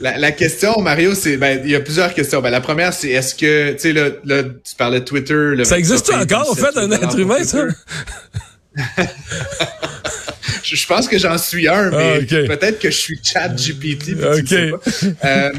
La, 0.00 0.32
question, 0.32 0.80
Mario, 0.80 1.14
c'est 1.14 1.36
ben 1.36 1.60
il 1.64 1.70
y 1.70 1.76
a 1.76 1.80
plusieurs 1.80 2.12
questions. 2.12 2.40
Ben 2.40 2.50
la 2.50 2.60
première, 2.60 2.92
c'est 2.92 3.10
est-ce 3.10 3.36
que 3.36 3.72
tu 3.74 3.78
sais 3.78 3.92
là, 3.92 4.08
là, 4.24 4.42
tu 4.42 4.74
parlais 4.76 4.98
de 4.98 5.04
Twitter. 5.04 5.64
ça 5.64 5.78
existe 5.78 6.12
encore, 6.12 6.50
en 6.50 6.54
fait, 6.54 6.76
un 6.76 6.90
être 6.90 7.16
humain, 7.16 7.44
ça? 7.44 7.66
je, 10.76 10.86
pense 10.86 11.08
que 11.08 11.18
j'en 11.18 11.38
suis 11.38 11.68
un, 11.68 11.90
mais 11.90 12.20
ah, 12.20 12.46
peut-être 12.46 12.78
que 12.78 12.90
je 12.90 12.96
suis 12.96 13.20
chat 13.22 13.48
GPT. 13.48 14.16
Euh, 15.24 15.50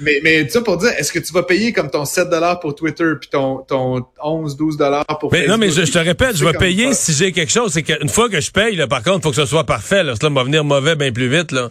mais 0.00 0.20
mais 0.22 0.48
ça 0.48 0.60
pour 0.60 0.76
dire, 0.76 0.90
est-ce 0.96 1.12
que 1.12 1.18
tu 1.18 1.32
vas 1.32 1.42
payer 1.42 1.72
comme 1.72 1.90
ton 1.90 2.04
7 2.04 2.28
pour 2.60 2.74
Twitter 2.74 3.12
puis 3.20 3.28
ton, 3.30 3.58
ton 3.58 4.04
11, 4.22 4.56
12 4.56 4.78
pour 5.20 5.32
mais 5.32 5.46
Non, 5.46 5.56
mais 5.56 5.70
je, 5.70 5.82
te 5.82 5.98
répète, 5.98 6.36
je 6.36 6.44
vais 6.44 6.52
payer 6.52 6.92
si 6.94 7.12
j'ai 7.12 7.32
quelque 7.32 7.52
chose. 7.52 7.72
C'est 7.72 7.82
qu'une 7.82 8.08
fois 8.08 8.28
que 8.28 8.40
je 8.40 8.50
paye, 8.50 8.76
là, 8.76 8.86
par 8.86 9.02
contre, 9.02 9.18
il 9.18 9.22
faut 9.22 9.30
que 9.30 9.36
ce 9.36 9.46
soit 9.46 9.64
parfait. 9.64 10.02
Là. 10.02 10.14
Cela 10.20 10.32
va 10.32 10.44
venir 10.44 10.64
mauvais 10.64 10.96
bien 10.96 11.12
plus 11.12 11.28
vite. 11.28 11.52
Là. 11.52 11.68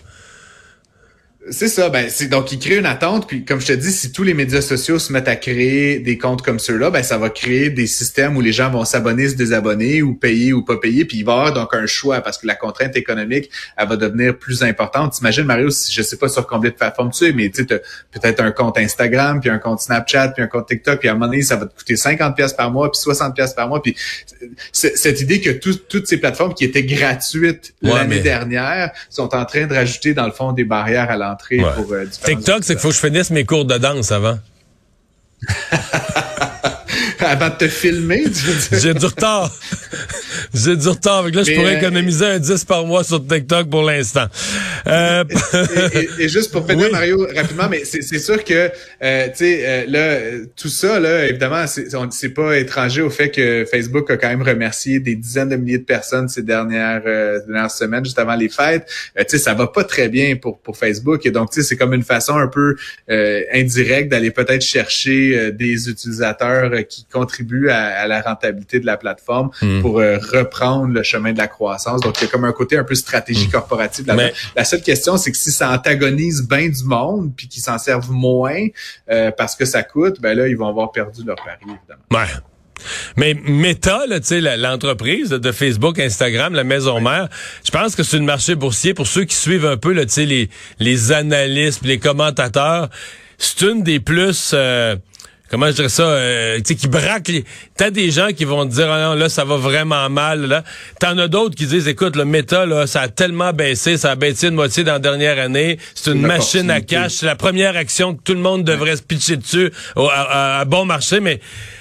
C'est 1.50 1.68
ça, 1.68 1.90
ben 1.90 2.10
c'est 2.10 2.28
donc 2.28 2.54
il 2.54 2.60
crée 2.60 2.78
une 2.78 2.86
attente, 2.86 3.28
puis 3.28 3.44
comme 3.44 3.60
je 3.60 3.68
te 3.68 3.74
dis, 3.74 3.92
si 3.92 4.14
tous 4.14 4.24
les 4.24 4.34
médias 4.34 4.62
sociaux 4.62 4.98
se 4.98 5.12
mettent 5.12 5.28
à 5.28 5.36
créer 5.36 6.00
des 6.00 6.18
comptes 6.18 6.42
comme 6.42 6.58
ceux-là, 6.58 6.90
ben 6.90 7.04
ça 7.04 7.18
va 7.18 7.30
créer 7.30 7.70
des 7.70 7.86
systèmes 7.86 8.38
où 8.38 8.42
les 8.42 8.54
gens 8.54 8.70
vont 8.70 8.86
s'abonner, 8.86 9.28
se 9.28 9.36
désabonner, 9.36 10.02
ou 10.02 10.14
payer 10.16 10.54
ou 10.54 10.64
pas 10.64 10.78
payer, 10.78 11.04
puis 11.04 11.18
il 11.18 11.26
va 11.26 11.34
y 11.34 11.36
avoir 11.36 11.54
donc 11.54 11.74
un 11.74 11.86
choix 11.86 12.22
parce 12.22 12.38
que 12.38 12.48
la 12.48 12.56
contrainte 12.56 12.96
économique, 12.96 13.50
elle 13.76 13.90
va 13.90 13.98
devenir 13.98 14.38
plus 14.38 14.64
importante. 14.64 15.16
T'imagines 15.16 15.44
Mario, 15.44 15.70
si 15.70 15.92
je 15.92 16.02
sais 16.02 16.16
pas 16.16 16.30
sur 16.30 16.48
combien 16.48 16.70
de 16.70 16.76
plateformes 16.76 17.12
tu 17.12 17.26
es, 17.26 17.34
mais 17.34 17.50
tu 17.50 17.66
sais, 17.68 17.82
peut-être 18.12 18.40
un 18.40 18.52
compte 18.52 18.78
Instagram, 18.78 19.42
puis 19.42 19.50
un 19.50 19.60
compte 19.60 19.82
Snapchat, 19.82 20.30
puis 20.30 20.44
un 20.44 20.48
compte 20.48 20.68
TikTok, 20.68 21.00
puis 21.00 21.10
à 21.10 21.12
un 21.12 21.16
moment 21.16 21.26
donné, 21.26 21.42
ça 21.42 21.58
va 21.58 21.66
te 21.66 21.76
coûter 21.78 21.98
50 21.98 22.38
pièces 22.38 22.54
par 22.54 22.72
mois, 22.72 22.90
puis 22.90 23.02
60 23.02 23.36
pièces 23.36 23.54
par 23.54 23.68
mois, 23.68 23.82
puis 23.82 23.98
cette 24.72 25.20
idée 25.20 25.42
que 25.42 25.50
toutes 25.50 26.08
ces 26.08 26.18
plateformes 26.18 26.54
qui 26.54 26.64
étaient 26.64 26.86
gratuites 26.86 27.74
l'année 27.82 28.22
dernière 28.22 28.92
sont 29.10 29.36
en 29.36 29.44
train 29.44 29.68
de 29.68 29.74
rajouter 29.74 30.14
dans 30.14 30.26
le 30.26 30.32
fond 30.32 30.54
des 30.54 30.64
barrières 30.64 31.12
à 31.12 31.18
l'entrée 31.18 31.33
pour 31.36 31.94
euh, 31.94 32.06
TikTok, 32.06 32.64
c'est 32.64 32.74
qu'il 32.74 32.82
faut 32.82 32.90
que 32.90 32.96
je 32.96 33.00
finisse 33.00 33.30
mes 33.30 33.46
cours 33.46 33.66
de 33.66 33.78
danse 33.78 34.12
avant. 34.12 34.40
avant 37.26 37.50
de 37.50 37.56
te 37.56 37.68
filmer, 37.68 38.24
J'ai 38.72 38.94
du 38.94 39.06
retard. 39.06 39.52
J'ai 40.54 40.76
du 40.76 40.88
retard. 40.88 41.24
Là, 41.30 41.44
je 41.44 41.54
pourrais 41.54 41.76
euh, 41.76 41.78
économiser 41.80 42.26
un 42.26 42.40
10 42.40 42.66
par 42.66 42.86
mois 42.86 43.04
sur 43.04 43.26
TikTok 43.26 43.70
pour 43.70 43.84
l'instant. 43.84 44.26
Euh, 44.88 45.24
et, 45.94 46.00
et- 46.00 46.10
et 46.26 46.30
juste 46.30 46.52
pour 46.52 46.68
finir, 46.68 46.86
Oui. 46.88 46.92
Mario, 46.92 47.28
rapidement, 47.36 47.68
mais 47.70 47.84
c'est 47.86 48.20
sûr 48.20 48.44
que, 48.44 48.70
euh, 49.04 49.28
tu 49.28 49.32
sais, 49.36 49.62
euh, 49.64 49.84
là, 49.88 50.20
tout 50.56 50.68
ça, 50.70 51.00
là, 51.00 51.26
évidemment, 51.28 51.66
c'est 51.68 52.30
pas 52.30 52.58
étranger 52.58 53.02
au 53.02 53.10
fait 53.10 53.30
que 53.30 53.66
Facebook 53.70 54.10
a 54.12 54.18
quand 54.18 54.28
même 54.30 54.42
remercié 54.42 55.00
des 55.00 55.16
dizaines 55.16 55.50
de 55.50 55.56
milliers 55.56 55.78
de 55.78 55.84
personnes 55.84 56.28
ces 56.28 56.42
dernières, 56.44 57.02
euh, 57.06 57.40
dernières 57.48 57.72
semaines, 57.72 58.04
juste 58.04 58.20
avant 58.20 58.36
les 58.36 58.50
fêtes. 58.50 58.88
Tu 59.18 59.24
sais, 59.28 59.38
ça 59.38 59.54
va 59.54 59.68
pas 59.68 59.84
très 59.84 60.10
bien 60.10 60.36
pour, 60.36 60.60
pour 60.60 60.78
Facebook. 60.78 61.26
Et 61.26 61.32
donc, 61.32 61.52
tu 61.52 61.62
sais, 61.62 61.68
c'est 61.68 61.78
comme 61.78 61.94
une 61.94 62.04
façon 62.04 62.36
un 62.38 62.48
peu 62.48 62.76
indirecte 63.54 64.10
d'aller 64.10 64.32
peut-être 64.32 64.62
chercher 64.64 65.52
des 65.54 65.90
utilisateurs 65.90 66.72
qui 66.90 67.06
contribuent 67.14 67.70
à, 67.70 67.80
à 68.02 68.08
la 68.08 68.22
rentabilité 68.22 68.80
de 68.82 68.86
la 68.86 68.98
plateforme 68.98 69.52
Hmm. 69.62 69.82
pour 69.82 70.00
euh, 70.00 70.18
reprendre 70.34 70.88
le 70.94 71.04
chemin 71.04 71.32
de 71.34 71.38
la 71.38 71.48
croissance. 71.48 72.02
Donc, 72.02 72.20
il 72.20 72.26
y 72.26 72.28
a 72.28 72.30
comme 72.32 72.44
un 72.46 72.52
côté 72.52 72.78
un 72.78 72.84
peu 72.84 72.96
stratégie 72.96 73.48
corporative 73.50 74.08
là-dedans. 74.08 74.26
Mais- 74.26 74.34
La 74.56 74.66
seule 74.66 74.82
question, 74.82 75.18
c'est 75.18 75.32
que 75.32 75.38
si 75.38 75.52
ça 75.52 75.70
antagonise 75.72 76.48
bien 76.48 76.68
du 76.70 76.84
monde, 76.84 77.32
puis 77.38 77.48
qu'ils 77.48 77.62
s'en 77.62 77.78
servent 77.78 78.12
moins 78.12 78.66
euh, 79.12 79.32
parce 79.38 79.56
que 79.56 79.66
ça 79.66 79.84
coûte, 79.84 80.20
ben 80.20 80.36
là, 80.38 80.48
ils 80.48 80.58
vont 80.58 80.68
avoir 80.68 80.92
perdu 80.92 81.24
leur 81.24 81.36
pari, 81.38 81.60
évidemment. 81.62 82.04
Ouais. 82.12 82.28
Mais 83.16 83.34
Meta, 83.34 84.02
l'entreprise 84.58 85.30
de 85.30 85.52
Facebook, 85.52 86.00
Instagram, 86.00 86.54
la 86.54 86.64
maison 86.64 87.00
mère, 87.00 87.30
je 87.64 87.72
pense 87.72 87.96
que 87.96 88.04
c'est 88.04 88.18
une 88.18 88.26
marché 88.26 88.56
boursier 88.56 88.94
pour 88.94 89.08
ceux 89.08 89.24
qui 89.24 89.36
suivent 89.36 89.66
un 89.66 89.78
peu, 89.78 89.94
là, 89.94 90.06
tu 90.06 90.12
sais, 90.14 90.26
les, 90.26 90.50
les 90.80 91.12
analystes, 91.12 91.86
les 91.86 92.00
commentateurs. 92.00 92.90
C'est 93.38 93.62
une 93.62 93.84
des 93.84 94.00
plus, 94.00 94.52
euh, 94.54 94.96
comment 95.54 95.68
je 95.68 95.74
dirais 95.74 95.90
ça, 95.90 96.02
euh, 96.04 96.58
tu 96.58 96.64
sais, 96.70 96.76
qui 96.76 96.88
braquent 96.88 97.28
les... 97.28 97.46
T'as 97.78 97.92
des 97.92 98.10
gens 98.10 98.30
qui 98.36 98.44
vont 98.44 98.66
te 98.68 98.74
dire, 98.74 98.92
ah 98.92 99.00
non, 99.10 99.14
là, 99.14 99.30
ça 99.30 99.46
va 99.46 99.56
vraiment 99.58 100.10
mal, 100.10 100.48
là. 100.48 100.64
T'en 101.00 101.16
as 101.20 101.28
d'autres 101.28 101.56
qui 101.56 101.68
disent, 101.68 101.88
écoute, 101.88 102.16
le 102.16 102.26
Meta, 102.26 102.66
là, 102.66 102.88
ça 102.88 103.02
a 103.02 103.08
tellement 103.08 103.54
baissé, 103.54 103.98
ça 103.98 104.10
a 104.12 104.16
baissé 104.16 104.50
de 104.50 104.56
moitié 104.56 104.84
dans 104.84 104.94
la 104.94 105.00
dernière 105.00 105.38
année. 105.38 105.78
C'est 105.94 106.10
une 106.12 106.18
une 106.18 106.26
machine 106.26 106.72
à 106.72 106.82
cash. 106.82 107.12
C'est 107.14 107.26
la 107.28 107.36
première 107.36 107.78
action 107.78 108.16
que 108.16 108.22
tout 108.24 108.34
le 108.34 108.40
monde 108.40 108.64
devrait 108.64 108.96
se 108.98 109.04
pitcher 109.04 109.38
dessus 109.38 109.72
au- 109.96 110.08
à, 110.10 110.14
à- 110.22 110.60
à 110.62 110.66
bon 110.66 110.86
marché, 110.86 111.20
mais 111.20 111.40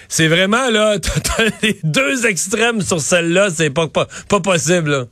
c'est 0.09 0.29
vraiment 0.29 0.69
là, 0.69 0.99
t'as 1.01 1.21
t'as 1.21 1.45
les 1.63 1.79
deux 1.83 2.27
extrêmes 2.27 2.83
sur 2.83 3.01
celle-là, 3.01 3.49
c'est 3.55 3.71
pas, 3.71 3.89
pas, 3.89 4.07
pas 4.29 4.41
possible. 4.41 4.91
là. 4.91 5.05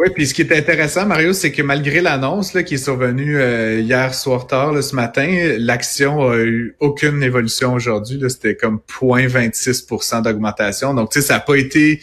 Oui, 0.00 0.10
puis 0.14 0.28
ce 0.28 0.34
qui 0.34 0.42
est 0.42 0.52
intéressant, 0.56 1.06
Mario, 1.06 1.32
c'est 1.32 1.50
que 1.50 1.60
malgré 1.60 2.00
l'annonce 2.00 2.52
qui 2.62 2.74
est 2.74 2.76
survenue 2.76 3.36
euh, 3.36 3.80
hier 3.80 4.14
soir 4.14 4.46
tard, 4.46 4.72
là, 4.72 4.80
ce 4.80 4.94
matin, 4.94 5.56
l'action 5.58 6.28
a 6.28 6.36
eu 6.36 6.76
aucune 6.78 7.20
évolution 7.20 7.74
aujourd'hui. 7.74 8.20
C'était 8.28 8.54
comme 8.54 8.78
0.26% 8.88 10.22
d'augmentation. 10.22 10.94
Donc, 10.94 11.10
tu 11.10 11.20
sais, 11.20 11.26
ça 11.26 11.34
n'a 11.34 11.40
pas 11.40 11.56
été 11.56 12.00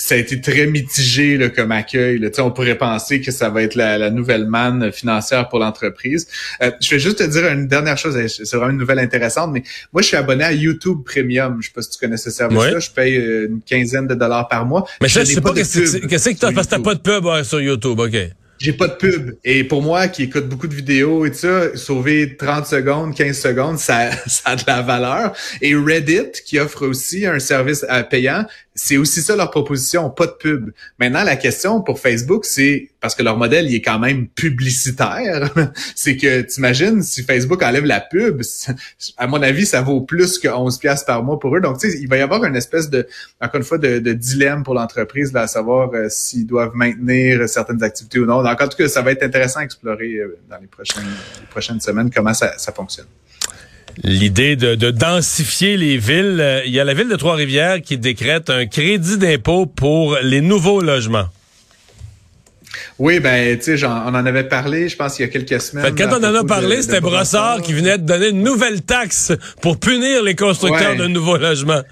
ça 0.00 0.14
a 0.14 0.18
été 0.18 0.40
très 0.40 0.66
mitigé 0.66 1.36
là, 1.36 1.50
comme 1.50 1.72
accueil. 1.72 2.18
Là. 2.18 2.30
On 2.38 2.50
pourrait 2.50 2.78
penser 2.78 3.20
que 3.20 3.30
ça 3.30 3.50
va 3.50 3.62
être 3.62 3.74
la, 3.74 3.98
la 3.98 4.10
nouvelle 4.10 4.46
manne 4.46 4.90
financière 4.92 5.48
pour 5.50 5.58
l'entreprise. 5.58 6.26
Euh, 6.62 6.70
je 6.80 6.90
vais 6.90 6.98
juste 6.98 7.18
te 7.18 7.24
dire 7.24 7.46
une 7.48 7.68
dernière 7.68 7.98
chose. 7.98 8.16
C'est 8.26 8.56
vraiment 8.56 8.72
une 8.72 8.78
nouvelle 8.78 8.98
intéressante, 8.98 9.50
mais 9.52 9.62
moi, 9.92 10.00
je 10.00 10.08
suis 10.08 10.16
abonné 10.16 10.44
à 10.44 10.52
YouTube 10.52 11.00
Premium. 11.04 11.58
Je 11.60 11.66
sais 11.66 11.72
pas 11.74 11.82
si 11.82 11.90
tu 11.90 11.98
connais 11.98 12.16
ce 12.16 12.30
service-là. 12.30 12.72
Ouais. 12.72 12.80
Je 12.80 12.90
paye 12.90 13.16
euh, 13.18 13.48
une 13.48 13.60
quinzaine 13.60 14.06
de 14.06 14.14
dollars 14.14 14.48
par 14.48 14.64
mois. 14.64 14.86
Mais 15.02 15.06
n'ai 15.06 15.10
je 15.10 15.34
sais 15.34 15.40
pas 15.42 15.50
de 15.50 15.56
qu'est-ce 15.56 15.98
que 15.98 16.06
qu'est-ce 16.06 16.30
que 16.30 16.38
t'as, 16.38 16.52
parce 16.52 16.66
que 16.66 16.76
t'as 16.76 16.82
pas 16.82 16.94
de 16.94 17.00
pub 17.00 17.26
ouais, 17.26 17.44
sur 17.44 17.60
YouTube, 17.60 18.00
OK. 18.00 18.16
J'ai 18.60 18.74
pas 18.74 18.88
de 18.88 18.94
pub. 18.94 19.36
Et 19.42 19.64
pour 19.64 19.80
moi, 19.80 20.08
qui 20.08 20.24
écoute 20.24 20.46
beaucoup 20.46 20.66
de 20.66 20.74
vidéos 20.74 21.24
et 21.24 21.30
tout 21.30 21.38
ça, 21.38 21.74
sauver 21.76 22.36
30 22.36 22.66
secondes, 22.66 23.14
15 23.14 23.38
secondes, 23.38 23.78
ça, 23.78 24.10
ça 24.26 24.50
a 24.50 24.56
de 24.56 24.64
la 24.66 24.82
valeur. 24.82 25.32
Et 25.62 25.74
Reddit, 25.74 26.42
qui 26.44 26.58
offre 26.58 26.86
aussi 26.86 27.24
un 27.24 27.38
service 27.38 27.86
euh, 27.90 28.02
payant, 28.02 28.44
c'est 28.74 28.96
aussi 28.96 29.20
ça 29.20 29.34
leur 29.34 29.50
proposition, 29.50 30.10
pas 30.10 30.26
de 30.26 30.32
pub. 30.32 30.70
Maintenant, 30.98 31.24
la 31.24 31.36
question 31.36 31.82
pour 31.82 31.98
Facebook, 31.98 32.44
c'est, 32.44 32.90
parce 33.00 33.16
que 33.16 33.22
leur 33.22 33.36
modèle, 33.36 33.66
il 33.66 33.74
est 33.74 33.80
quand 33.80 33.98
même 33.98 34.28
publicitaire, 34.28 35.52
c'est 35.96 36.16
que, 36.16 36.42
t'imagines, 36.42 37.02
si 37.02 37.24
Facebook 37.24 37.62
enlève 37.62 37.84
la 37.84 38.00
pub, 38.00 38.42
à 39.16 39.26
mon 39.26 39.42
avis, 39.42 39.66
ça 39.66 39.82
vaut 39.82 40.02
plus 40.02 40.38
que 40.38 40.48
11 40.48 40.78
piastres 40.78 41.06
par 41.06 41.22
mois 41.24 41.38
pour 41.38 41.56
eux. 41.56 41.60
Donc, 41.60 41.78
tu 41.78 41.90
sais, 41.90 41.98
il 42.00 42.08
va 42.08 42.16
y 42.16 42.20
avoir 42.20 42.44
une 42.44 42.56
espèce 42.56 42.88
de, 42.88 43.08
encore 43.40 43.58
une 43.58 43.66
fois, 43.66 43.78
de, 43.78 44.12
dilemme 44.12 44.62
pour 44.62 44.74
l'entreprise, 44.74 45.34
à 45.34 45.46
savoir 45.46 45.92
euh, 45.94 46.08
s'ils 46.08 46.46
doivent 46.46 46.74
maintenir 46.74 47.48
certaines 47.48 47.82
activités 47.82 48.18
ou 48.18 48.26
non. 48.26 48.42
Donc, 48.42 48.60
en 48.60 48.68
tout 48.68 48.76
cas, 48.76 48.88
ça 48.88 49.02
va 49.02 49.12
être 49.12 49.22
intéressant 49.22 49.60
à 49.60 49.64
explorer 49.64 50.14
euh, 50.14 50.38
dans 50.48 50.58
les 50.58 50.66
prochaines, 50.66 51.02
les 51.40 51.46
prochaines 51.46 51.80
semaines 51.80 52.10
comment 52.10 52.34
ça, 52.34 52.56
ça 52.56 52.72
fonctionne. 52.72 53.06
L'idée 54.02 54.56
de, 54.56 54.74
de 54.74 54.90
densifier 54.90 55.76
les 55.76 55.98
villes. 55.98 56.38
euh, 56.40 56.62
Il 56.66 56.72
y 56.72 56.80
a 56.80 56.84
la 56.84 56.94
ville 56.94 57.08
de 57.08 57.16
Trois-Rivières 57.16 57.82
qui 57.82 57.98
décrète 57.98 58.50
un 58.50 58.66
crédit 58.66 59.18
d'impôt 59.18 59.66
pour 59.66 60.16
les 60.22 60.40
nouveaux 60.40 60.80
logements. 60.80 61.26
Oui, 62.98 63.18
ben, 63.18 63.58
tu 63.58 63.78
sais, 63.78 63.84
on 63.84 63.90
en 63.90 64.14
avait 64.26 64.44
parlé, 64.44 64.88
je 64.88 64.96
pense, 64.96 65.18
il 65.18 65.22
y 65.22 65.24
a 65.24 65.28
quelques 65.28 65.60
semaines. 65.60 65.84
Fait 65.86 65.92
que 65.92 66.02
quand 66.02 66.20
on 66.20 66.24
en 66.24 66.34
a 66.34 66.44
parlé, 66.44 66.82
c'était 66.82 67.00
Brossard 67.00 67.62
qui 67.62 67.72
venait 67.72 67.98
de 67.98 68.04
donner 68.04 68.28
une 68.28 68.42
nouvelle 68.42 68.82
taxe 68.82 69.32
pour 69.60 69.78
punir 69.80 70.22
les 70.22 70.34
constructeurs 70.36 70.92
Ouais. 70.92 70.96
de 70.96 71.06
nouveaux 71.06 71.36
logements. 71.36 71.82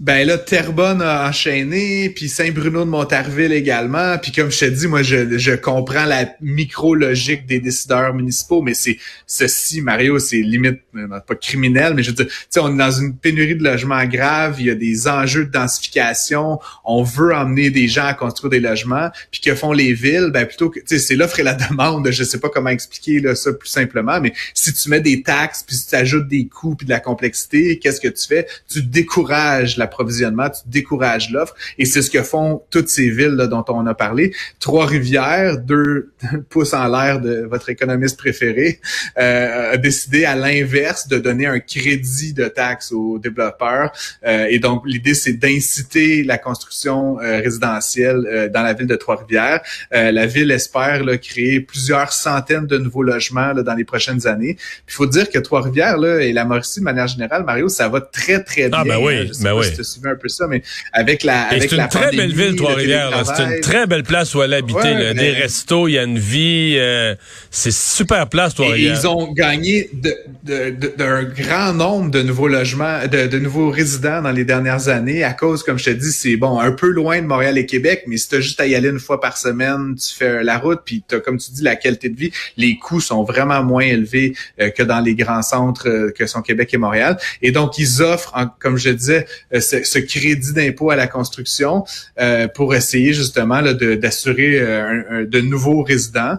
Ben 0.00 0.26
là, 0.26 0.38
Terrebonne 0.38 1.02
a 1.02 1.28
enchaîné, 1.28 2.08
puis 2.08 2.30
Saint-Bruno 2.30 2.86
de 2.86 2.90
Montarville 2.90 3.52
également. 3.52 4.16
Puis 4.16 4.32
comme 4.32 4.50
je 4.50 4.60
te 4.60 4.64
dis, 4.64 4.86
moi, 4.86 5.02
je, 5.02 5.36
je 5.36 5.52
comprends 5.52 6.06
la 6.06 6.34
micro-logique 6.40 7.44
des 7.44 7.60
décideurs 7.60 8.14
municipaux, 8.14 8.62
mais 8.62 8.72
c'est 8.72 8.96
ceci, 9.26 9.82
Mario, 9.82 10.18
c'est 10.18 10.40
limite, 10.40 10.80
euh, 10.96 11.20
pas 11.20 11.34
criminel, 11.34 11.92
mais 11.92 12.02
je 12.02 12.12
veux 12.12 12.16
dire, 12.16 12.28
tu 12.28 12.34
sais, 12.48 12.60
on 12.60 12.72
est 12.72 12.78
dans 12.78 12.90
une 12.90 13.14
pénurie 13.14 13.56
de 13.56 13.62
logements 13.62 14.02
grave, 14.06 14.56
il 14.58 14.66
y 14.68 14.70
a 14.70 14.74
des 14.74 15.06
enjeux 15.06 15.44
de 15.44 15.50
densification, 15.50 16.58
on 16.82 17.02
veut 17.02 17.34
emmener 17.34 17.68
des 17.68 17.86
gens 17.86 18.06
à 18.06 18.14
construire 18.14 18.50
des 18.50 18.60
logements, 18.60 19.10
puis 19.30 19.42
que 19.42 19.54
font 19.54 19.72
les 19.72 19.92
villes, 19.92 20.30
ben 20.32 20.46
plutôt 20.46 20.70
que, 20.70 20.80
tu 20.80 20.86
sais, 20.86 20.98
c'est 20.98 21.14
l'offre 21.14 21.40
et 21.40 21.42
la 21.42 21.52
demande, 21.52 22.10
je 22.10 22.24
sais 22.24 22.40
pas 22.40 22.48
comment 22.48 22.70
expliquer 22.70 23.20
là, 23.20 23.34
ça 23.34 23.52
plus 23.52 23.68
simplement, 23.68 24.18
mais 24.18 24.32
si 24.54 24.72
tu 24.72 24.88
mets 24.88 25.02
des 25.02 25.22
taxes, 25.22 25.62
puis 25.62 25.76
si 25.76 25.88
tu 25.88 25.94
ajoutes 25.94 26.26
des 26.26 26.46
coûts, 26.46 26.74
puis 26.74 26.86
de 26.86 26.90
la 26.90 27.00
complexité, 27.00 27.78
qu'est-ce 27.78 28.00
que 28.00 28.08
tu 28.08 28.26
fais? 28.26 28.46
Tu 28.66 28.82
décourages 28.82 29.76
l'approvisionnement, 29.90 30.48
tu 30.50 30.62
décourages 30.66 31.30
l'offre, 31.30 31.54
et 31.78 31.84
c'est 31.84 32.02
ce 32.02 32.10
que 32.10 32.22
font 32.22 32.62
toutes 32.70 32.88
ces 32.88 33.10
villes 33.10 33.34
là, 33.36 33.46
dont 33.46 33.64
on 33.68 33.86
a 33.86 33.94
parlé. 33.94 34.32
Trois-Rivières, 34.60 35.58
deux 35.58 36.12
pouces 36.48 36.74
en 36.74 36.86
l'air 36.88 37.20
de 37.20 37.46
votre 37.50 37.68
économiste 37.70 38.16
préféré, 38.16 38.80
euh, 39.18 39.72
a 39.72 39.76
décidé 39.76 40.24
à 40.24 40.36
l'inverse 40.36 41.08
de 41.08 41.18
donner 41.18 41.46
un 41.46 41.60
crédit 41.60 42.32
de 42.32 42.46
taxes 42.46 42.92
aux 42.92 43.18
développeurs. 43.18 43.92
Euh, 44.26 44.46
et 44.48 44.58
donc, 44.58 44.82
l'idée, 44.86 45.14
c'est 45.14 45.32
d'inciter 45.32 46.22
la 46.22 46.38
construction 46.38 47.20
euh, 47.20 47.40
résidentielle 47.40 48.26
euh, 48.26 48.48
dans 48.48 48.62
la 48.62 48.72
ville 48.72 48.86
de 48.86 48.96
Trois-Rivières. 48.96 49.60
La 49.90 50.26
ville 50.26 50.50
espère 50.50 51.04
là, 51.04 51.18
créer 51.18 51.60
plusieurs 51.60 52.12
centaines 52.12 52.66
de 52.66 52.78
nouveaux 52.78 53.02
logements 53.02 53.52
là, 53.52 53.62
dans 53.62 53.74
les 53.74 53.84
prochaines 53.84 54.26
années. 54.26 54.56
Il 54.88 54.92
faut 54.92 55.06
dire 55.06 55.30
que 55.30 55.38
Trois-Rivières 55.38 56.02
et 56.20 56.32
la 56.32 56.44
Mauricie, 56.44 56.80
de 56.80 56.84
manière 56.84 57.06
générale, 57.06 57.44
Mario, 57.44 57.68
ça 57.68 57.88
va 57.88 58.00
très, 58.00 58.42
très 58.42 58.68
bien. 58.68 58.78
Ah, 58.80 58.84
ben 58.84 58.98
oui, 59.00 59.14
hein. 59.18 59.32
Ben 59.42 59.54
oui. 59.54 59.66
si 59.66 59.79
tu 59.82 60.08
un 60.08 60.14
peu 60.16 60.28
ça, 60.28 60.46
mais 60.48 60.62
avec 60.92 61.22
la 61.24 61.42
avec 61.42 61.68
c'est 61.70 61.76
la 61.76 61.84
une 61.84 61.88
très 61.88 62.10
belle 62.16 62.32
ville, 62.32 62.50
le 62.50 62.56
Trois-Rivières. 62.56 63.22
C'est 63.36 63.42
une 63.44 63.60
très 63.60 63.86
belle 63.86 64.02
place 64.02 64.34
où 64.34 64.40
aller 64.40 64.56
habiter. 64.56 64.78
Ouais, 64.80 64.94
là. 65.04 65.14
mais- 65.14 65.20
Des 65.20 65.30
restos, 65.32 65.88
il 65.88 65.92
y 65.92 65.98
a 65.98 66.02
une 66.04 66.18
vie. 66.18 66.76
euh, 66.78 67.14
c'est 67.50 67.72
super 67.72 68.28
place, 68.28 68.54
Trois-Rivières. 68.54 68.98
ils 69.00 69.06
ont 69.08 69.32
gagné 69.32 69.90
de- 69.92 70.16
de- 70.44 70.70
de- 70.70 70.94
d'un 70.96 71.24
grand 71.24 71.72
nombre 71.72 72.10
de 72.10 72.22
nouveaux 72.22 72.48
logements, 72.48 73.00
de, 73.06 73.26
de 73.26 73.38
nouveaux 73.38 73.70
résidents 73.70 74.22
dans 74.22 74.30
les 74.32 74.44
dernières 74.44 74.88
années 74.88 75.24
à 75.24 75.32
cause, 75.32 75.62
comme 75.62 75.78
je 75.78 75.84
te 75.86 75.90
dis, 75.90 76.12
c'est 76.12 76.36
bon, 76.36 76.58
un 76.58 76.72
peu 76.72 76.88
loin 76.88 77.20
de 77.20 77.26
Montréal 77.26 77.58
et 77.58 77.66
Québec, 77.66 78.04
mais 78.06 78.16
si 78.16 78.28
tu 78.28 78.36
as 78.36 78.40
juste 78.40 78.60
à 78.60 78.66
y 78.66 78.74
aller 78.74 78.88
une 78.88 78.98
fois 79.00 79.20
par 79.20 79.36
semaine, 79.36 79.94
tu 79.96 80.14
fais 80.14 80.42
la 80.42 80.58
route, 80.58 80.80
puis 80.84 81.02
tu 81.08 81.20
comme 81.20 81.38
tu 81.38 81.50
dis, 81.52 81.62
la 81.62 81.76
qualité 81.76 82.08
de 82.08 82.16
vie, 82.16 82.32
les 82.56 82.76
coûts 82.78 83.00
sont 83.00 83.24
vraiment 83.24 83.62
moins 83.62 83.82
élevés 83.84 84.34
euh, 84.60 84.70
que 84.70 84.82
dans 84.82 85.00
les 85.00 85.14
grands 85.14 85.42
centres 85.42 85.88
euh, 85.88 86.10
que 86.10 86.26
sont 86.26 86.42
Québec 86.42 86.72
et 86.72 86.78
Montréal. 86.78 87.18
Et 87.42 87.50
donc, 87.52 87.78
ils 87.78 88.02
offrent, 88.02 88.32
en- 88.34 88.46
comme 88.58 88.76
je 88.76 88.90
disais, 88.90 89.26
euh, 89.54 89.60
ce, 89.70 89.76
ce 89.84 89.98
crédit 89.98 90.52
d'impôt 90.52 90.90
à 90.90 90.96
la 90.96 91.06
construction 91.06 91.84
euh, 92.20 92.48
pour 92.56 92.74
essayer 92.74 93.12
justement 93.12 93.60
là, 93.60 93.72
de- 93.74 93.94
d'assurer 93.94 94.58
euh, 94.58 95.26
de 95.34 95.40
nouveaux 95.40 95.82
résidents 95.82 96.36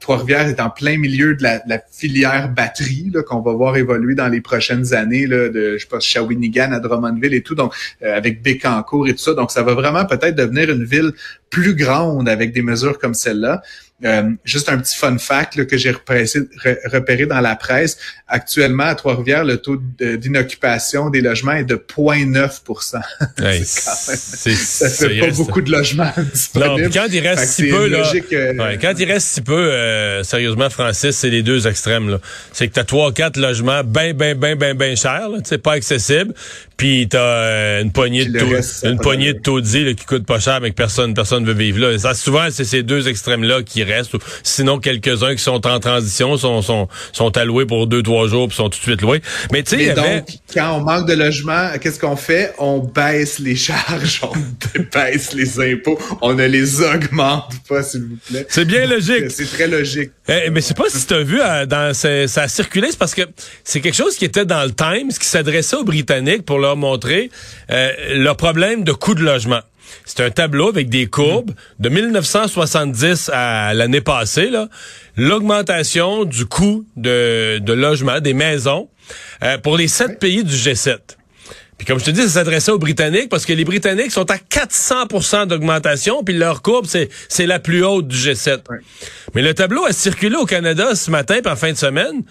Trois-Rivières 0.00 0.48
est 0.48 0.60
en 0.60 0.70
plein 0.70 0.96
milieu 0.98 1.36
de 1.36 1.42
la, 1.42 1.58
de 1.58 1.68
la 1.68 1.80
filière 1.90 2.48
batterie 2.48 3.12
qu'on 3.28 3.40
va 3.40 3.52
voir 3.52 3.76
évoluer 3.76 4.14
dans 4.14 4.28
les 4.28 4.40
prochaines 4.40 4.92
années, 4.92 5.26
là, 5.26 5.48
de 5.50 5.78
je 5.78 5.86
pas, 5.86 6.00
Shawinigan 6.00 6.72
à 6.72 6.80
Drummondville 6.80 7.34
et 7.34 7.42
tout, 7.42 7.54
donc 7.54 7.72
euh, 8.02 8.16
avec 8.16 8.42
Bécancour 8.42 9.06
et 9.08 9.12
tout 9.12 9.22
ça. 9.22 9.34
Donc, 9.34 9.50
ça 9.50 9.62
va 9.62 9.74
vraiment 9.74 10.04
peut-être 10.04 10.34
devenir 10.34 10.70
une 10.70 10.84
ville 10.84 11.12
plus 11.50 11.74
grande 11.74 12.28
avec 12.28 12.52
des 12.52 12.62
mesures 12.62 12.98
comme 12.98 13.14
celle-là. 13.14 13.62
Euh, 14.04 14.30
juste 14.44 14.68
un 14.68 14.78
petit 14.78 14.96
fun 14.96 15.16
fact 15.18 15.54
là, 15.56 15.64
que 15.64 15.76
j'ai 15.76 15.92
repéré, 15.92 16.24
re- 16.24 16.78
repéré 16.92 17.26
dans 17.26 17.40
la 17.40 17.54
presse. 17.56 17.98
Actuellement, 18.26 18.84
à 18.84 18.94
Trois-Rivières, 18.94 19.44
le 19.44 19.58
taux 19.58 19.76
d'inoccupation 19.76 21.10
des 21.10 21.20
logements 21.20 21.52
est 21.52 21.64
de 21.64 21.76
0,9 21.76 22.50
Hey, 23.42 23.64
Ça 23.64 24.88
fait 24.88 25.18
pas 25.20 25.30
beaucoup 25.30 25.60
de 25.60 25.70
logements 25.70 26.10
disponibles. 26.32 26.90
quand 26.92 27.06
il 27.10 27.26
reste 27.26 27.44
si 27.52 27.68
peu, 27.68 27.88
là. 27.88 28.02
euh, 28.32 28.54
ouais, 28.54 28.78
quand 28.80 28.94
il 28.98 29.10
reste 29.10 29.28
si 29.28 29.40
peu, 29.40 29.52
euh, 29.72 30.22
sérieusement, 30.22 30.70
Francis, 30.70 31.16
c'est 31.16 31.30
les 31.30 31.42
deux 31.42 31.66
extrêmes. 31.66 32.18
C'est 32.52 32.68
que 32.68 32.72
t'as 32.74 32.84
trois, 32.84 33.12
quatre 33.12 33.36
logements 33.36 33.82
ben, 33.84 34.14
ben, 34.14 34.36
ben, 34.36 34.56
ben, 34.56 34.76
ben 34.76 34.96
chers. 34.96 35.28
C'est 35.44 35.58
pas 35.62 35.72
accessible. 35.72 36.32
puis 36.76 37.06
t'as 37.08 37.18
euh, 37.20 37.82
une 37.82 37.92
poignée 37.92 38.24
Puis 38.24 38.32
de 38.32 38.38
taux- 38.40 38.48
reste, 38.48 38.84
une 38.84 38.98
poignée 38.98 39.32
de 39.34 39.38
taudis 39.38 39.84
là, 39.84 39.94
qui 39.94 40.04
coûte 40.06 40.26
pas 40.26 40.40
cher 40.40 40.60
mais 40.60 40.70
que 40.70 40.74
personne 40.76 41.14
personne 41.14 41.44
veut 41.44 41.52
vivre 41.54 41.78
là. 41.78 41.98
Ça, 41.98 42.14
souvent 42.14 42.48
c'est 42.50 42.64
ces 42.64 42.82
deux 42.82 43.08
extrêmes 43.08 43.44
là 43.44 43.62
qui 43.62 43.82
restent 43.84 43.91
sinon 44.42 44.78
quelques-uns 44.78 45.34
qui 45.34 45.42
sont 45.42 45.66
en 45.66 45.80
transition 45.80 46.36
sont 46.36 46.62
sont 46.62 46.88
sont 47.12 47.36
alloués 47.36 47.66
pour 47.66 47.86
deux 47.86 48.02
trois 48.02 48.28
jours 48.28 48.48
puis 48.48 48.56
sont 48.56 48.68
tout 48.68 48.78
de 48.78 48.84
suite 48.84 49.02
loués. 49.02 49.22
Mais 49.52 49.62
tu 49.62 49.76
sais 49.76 49.90
avait 49.90 50.20
donc, 50.20 50.28
quand 50.54 50.76
on 50.76 50.80
manque 50.80 51.08
de 51.08 51.14
logement, 51.14 51.70
qu'est-ce 51.80 51.98
qu'on 51.98 52.16
fait? 52.16 52.52
On 52.58 52.78
baisse 52.78 53.38
les 53.38 53.56
charges, 53.56 54.20
on 54.22 54.32
baisse 54.92 55.32
les 55.32 55.60
impôts, 55.60 55.98
on 56.20 56.34
ne 56.34 56.46
les 56.46 56.80
augmente 56.80 57.52
pas, 57.68 57.82
s'il 57.82 58.02
vous 58.02 58.18
plaît. 58.28 58.46
c'est 58.48 58.64
bien 58.64 58.86
logique. 58.86 59.30
C'est 59.30 59.50
très 59.50 59.68
logique. 59.68 60.10
Eh, 60.28 60.50
mais 60.50 60.60
c'est 60.60 60.76
pas 60.76 60.88
si 60.88 61.06
t'as 61.06 61.22
vu 61.22 61.40
euh, 61.40 61.66
dans 61.66 61.94
ça, 61.94 62.26
ça 62.28 62.42
a 62.42 62.48
circulé, 62.48 62.88
c'est 62.90 62.98
parce 62.98 63.14
que 63.14 63.22
c'est 63.64 63.80
quelque 63.80 63.96
chose 63.96 64.16
qui 64.16 64.24
était 64.24 64.44
dans 64.44 64.64
le 64.64 64.72
Times, 64.72 65.08
qui 65.08 65.26
s'adressait 65.26 65.76
aux 65.76 65.84
Britanniques 65.84 66.44
pour 66.44 66.58
leur 66.58 66.76
montrer 66.76 67.30
euh, 67.70 67.90
leur 68.14 68.36
problème 68.36 68.84
de 68.84 68.92
coût 68.92 69.14
de 69.14 69.22
logement. 69.22 69.60
C'est 70.04 70.20
un 70.20 70.30
tableau 70.30 70.68
avec 70.68 70.88
des 70.88 71.06
courbes 71.06 71.52
de 71.78 71.88
1970 71.88 73.30
à 73.32 73.74
l'année 73.74 74.00
passée, 74.00 74.48
là, 74.50 74.68
l'augmentation 75.16 76.24
du 76.24 76.46
coût 76.46 76.84
de, 76.96 77.58
de 77.58 77.72
logement 77.72 78.20
des 78.20 78.34
maisons 78.34 78.88
euh, 79.42 79.58
pour 79.58 79.76
les 79.76 79.88
sept 79.88 80.18
pays 80.18 80.44
du 80.44 80.54
G7. 80.54 80.98
Puis 81.78 81.86
comme 81.86 81.98
je 81.98 82.04
te 82.04 82.10
dis, 82.10 82.22
ça 82.22 82.28
s'adressait 82.28 82.70
aux 82.70 82.78
Britanniques 82.78 83.28
parce 83.28 83.44
que 83.44 83.52
les 83.52 83.64
Britanniques 83.64 84.12
sont 84.12 84.30
à 84.30 84.36
400% 84.36 85.46
d'augmentation, 85.46 86.22
puis 86.22 86.36
leur 86.36 86.62
courbe, 86.62 86.86
c'est, 86.86 87.08
c'est 87.28 87.46
la 87.46 87.58
plus 87.58 87.84
haute 87.84 88.06
du 88.06 88.16
G7. 88.16 88.60
Mais 89.34 89.42
le 89.42 89.52
tableau 89.52 89.84
a 89.84 89.92
circulé 89.92 90.36
au 90.36 90.46
Canada 90.46 90.94
ce 90.94 91.10
matin, 91.10 91.40
puis 91.42 91.52
en 91.52 91.56
fin 91.56 91.72
de 91.72 91.76
semaine. 91.76 92.22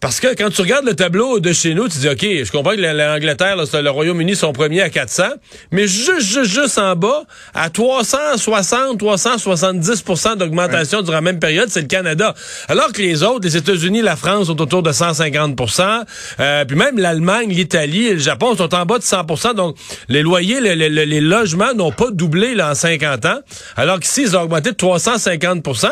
Parce 0.00 0.20
que 0.20 0.32
quand 0.36 0.48
tu 0.50 0.60
regardes 0.60 0.84
le 0.86 0.94
tableau 0.94 1.40
de 1.40 1.52
chez 1.52 1.74
nous, 1.74 1.88
tu 1.88 1.98
dis, 1.98 2.08
OK, 2.08 2.20
je 2.22 2.52
comprends 2.52 2.76
que 2.76 2.80
la- 2.80 2.92
l'Angleterre, 2.94 3.56
le 3.56 3.90
Royaume-Uni 3.90 4.36
sont 4.36 4.52
premiers 4.52 4.82
à 4.82 4.90
400, 4.90 5.24
mais 5.72 5.88
juste, 5.88 6.20
juste, 6.20 6.44
juste 6.54 6.78
en 6.78 6.94
bas, 6.94 7.24
à 7.52 7.68
360, 7.68 8.96
370% 9.00 10.36
d'augmentation 10.36 11.02
durant 11.02 11.16
la 11.16 11.20
même 11.20 11.40
période, 11.40 11.68
c'est 11.68 11.80
le 11.80 11.88
Canada. 11.88 12.32
Alors 12.68 12.92
que 12.92 13.02
les 13.02 13.24
autres, 13.24 13.40
les 13.42 13.56
États-Unis, 13.56 14.00
la 14.02 14.14
France, 14.14 14.46
sont 14.46 14.60
autour 14.62 14.84
de 14.84 14.92
150% 14.92 16.04
euh, 16.38 16.64
puis 16.64 16.76
même 16.76 16.96
l'Allemagne, 16.98 17.48
l'Italie 17.50 18.06
et 18.06 18.12
le 18.12 18.18
Japon 18.20 18.54
sont 18.56 18.72
en 18.76 18.86
bas 18.86 18.98
de 18.98 19.02
100% 19.02 19.54
Donc, 19.54 19.76
les 20.08 20.22
loyers, 20.22 20.60
le- 20.60 20.74
le- 20.76 20.88
le- 20.88 21.04
les 21.04 21.20
logements 21.20 21.74
n'ont 21.74 21.90
pas 21.92 22.10
doublé 22.12 22.54
là, 22.54 22.70
en 22.70 22.74
50 22.76 23.24
ans, 23.26 23.40
alors 23.76 23.98
qu'ici, 23.98 24.22
ils 24.22 24.36
ont 24.36 24.42
augmenté 24.42 24.70
de 24.70 24.76
350% 24.76 25.88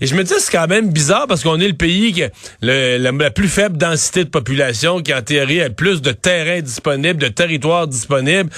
Et 0.00 0.06
je 0.06 0.14
me 0.16 0.24
dis, 0.24 0.34
c'est 0.38 0.50
quand 0.50 0.66
même 0.66 0.90
bizarre 0.90 1.26
parce 1.28 1.44
qu'on 1.44 1.60
est 1.60 1.68
le 1.68 1.74
pays 1.74 2.12
qui 2.12 2.24
a 2.24 2.30
le- 2.60 2.96
la, 2.98 3.12
la 3.12 3.30
plus 3.30 3.43
faible 3.48 3.76
densité 3.76 4.24
de 4.24 4.28
population, 4.28 5.00
qui 5.00 5.14
en 5.14 5.22
théorie 5.22 5.62
a 5.62 5.70
plus 5.70 6.02
de 6.02 6.12
terrains 6.12 6.60
disponibles, 6.60 7.20
de 7.20 7.28
territoires 7.28 7.86
disponibles. 7.86 8.50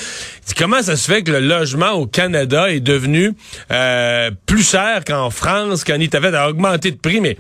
Comment 0.57 0.83
ça 0.83 0.97
se 0.97 1.11
fait 1.11 1.23
que 1.23 1.33
le 1.33 1.41
logement 1.41 1.93
au 1.93 2.07
Canada 2.07 2.71
est 2.71 2.81
devenu 2.81 3.33
euh, 3.71 4.31
plus 4.47 4.69
cher 4.69 5.03
qu'en 5.07 5.31
France, 5.31 5.85
qu'en 5.85 6.01
Italie, 6.01 6.35
a 6.35 6.49
augmenté 6.49 6.91
de 6.91 6.97
prix, 6.97 7.21
mais 7.21 7.37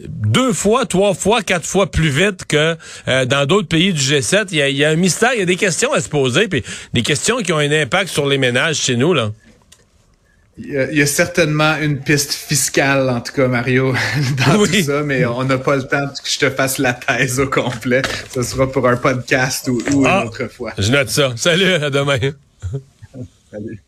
deux 0.00 0.52
fois, 0.52 0.86
trois 0.86 1.14
fois, 1.14 1.42
quatre 1.42 1.66
fois 1.66 1.90
plus 1.90 2.08
vite 2.08 2.44
que 2.46 2.76
euh, 3.08 3.24
dans 3.24 3.46
d'autres 3.46 3.68
pays 3.68 3.92
du 3.92 4.00
G7. 4.00 4.48
Il 4.52 4.58
y, 4.58 4.74
y 4.76 4.84
a 4.84 4.90
un 4.90 4.96
mystère, 4.96 5.30
il 5.34 5.40
y 5.40 5.42
a 5.42 5.46
des 5.46 5.56
questions 5.56 5.92
à 5.92 6.00
se 6.00 6.08
poser, 6.08 6.48
puis 6.48 6.62
des 6.92 7.02
questions 7.02 7.38
qui 7.38 7.52
ont 7.52 7.58
un 7.58 7.72
impact 7.72 8.08
sur 8.08 8.26
les 8.28 8.38
ménages 8.38 8.76
chez 8.76 8.96
nous, 8.96 9.12
là. 9.12 9.32
Il 10.60 10.72
y, 10.72 10.76
a, 10.76 10.90
il 10.90 10.98
y 10.98 11.02
a 11.02 11.06
certainement 11.06 11.76
une 11.80 12.00
piste 12.00 12.32
fiscale, 12.32 13.08
en 13.10 13.20
tout 13.20 13.32
cas, 13.32 13.46
Mario, 13.46 13.94
dans 14.46 14.58
Oui. 14.60 14.68
tout 14.80 14.82
ça, 14.90 15.02
mais 15.04 15.24
on 15.24 15.44
n'a 15.44 15.56
pas 15.58 15.76
le 15.76 15.84
temps 15.84 16.08
que 16.08 16.28
je 16.28 16.38
te 16.38 16.50
fasse 16.50 16.78
la 16.78 16.94
thèse 16.94 17.38
au 17.38 17.46
complet. 17.48 18.02
Ce 18.34 18.42
sera 18.42 18.70
pour 18.70 18.88
un 18.88 18.96
podcast 18.96 19.68
ou, 19.68 19.80
ou 19.94 20.04
Ah. 20.04 20.22
une 20.22 20.28
autre 20.28 20.48
fois. 20.48 20.72
Je 20.76 20.90
note 20.90 21.10
ça. 21.10 21.32
Salut, 21.36 21.72
à 21.74 21.90
demain. 21.90 22.18
Salut. 23.52 23.80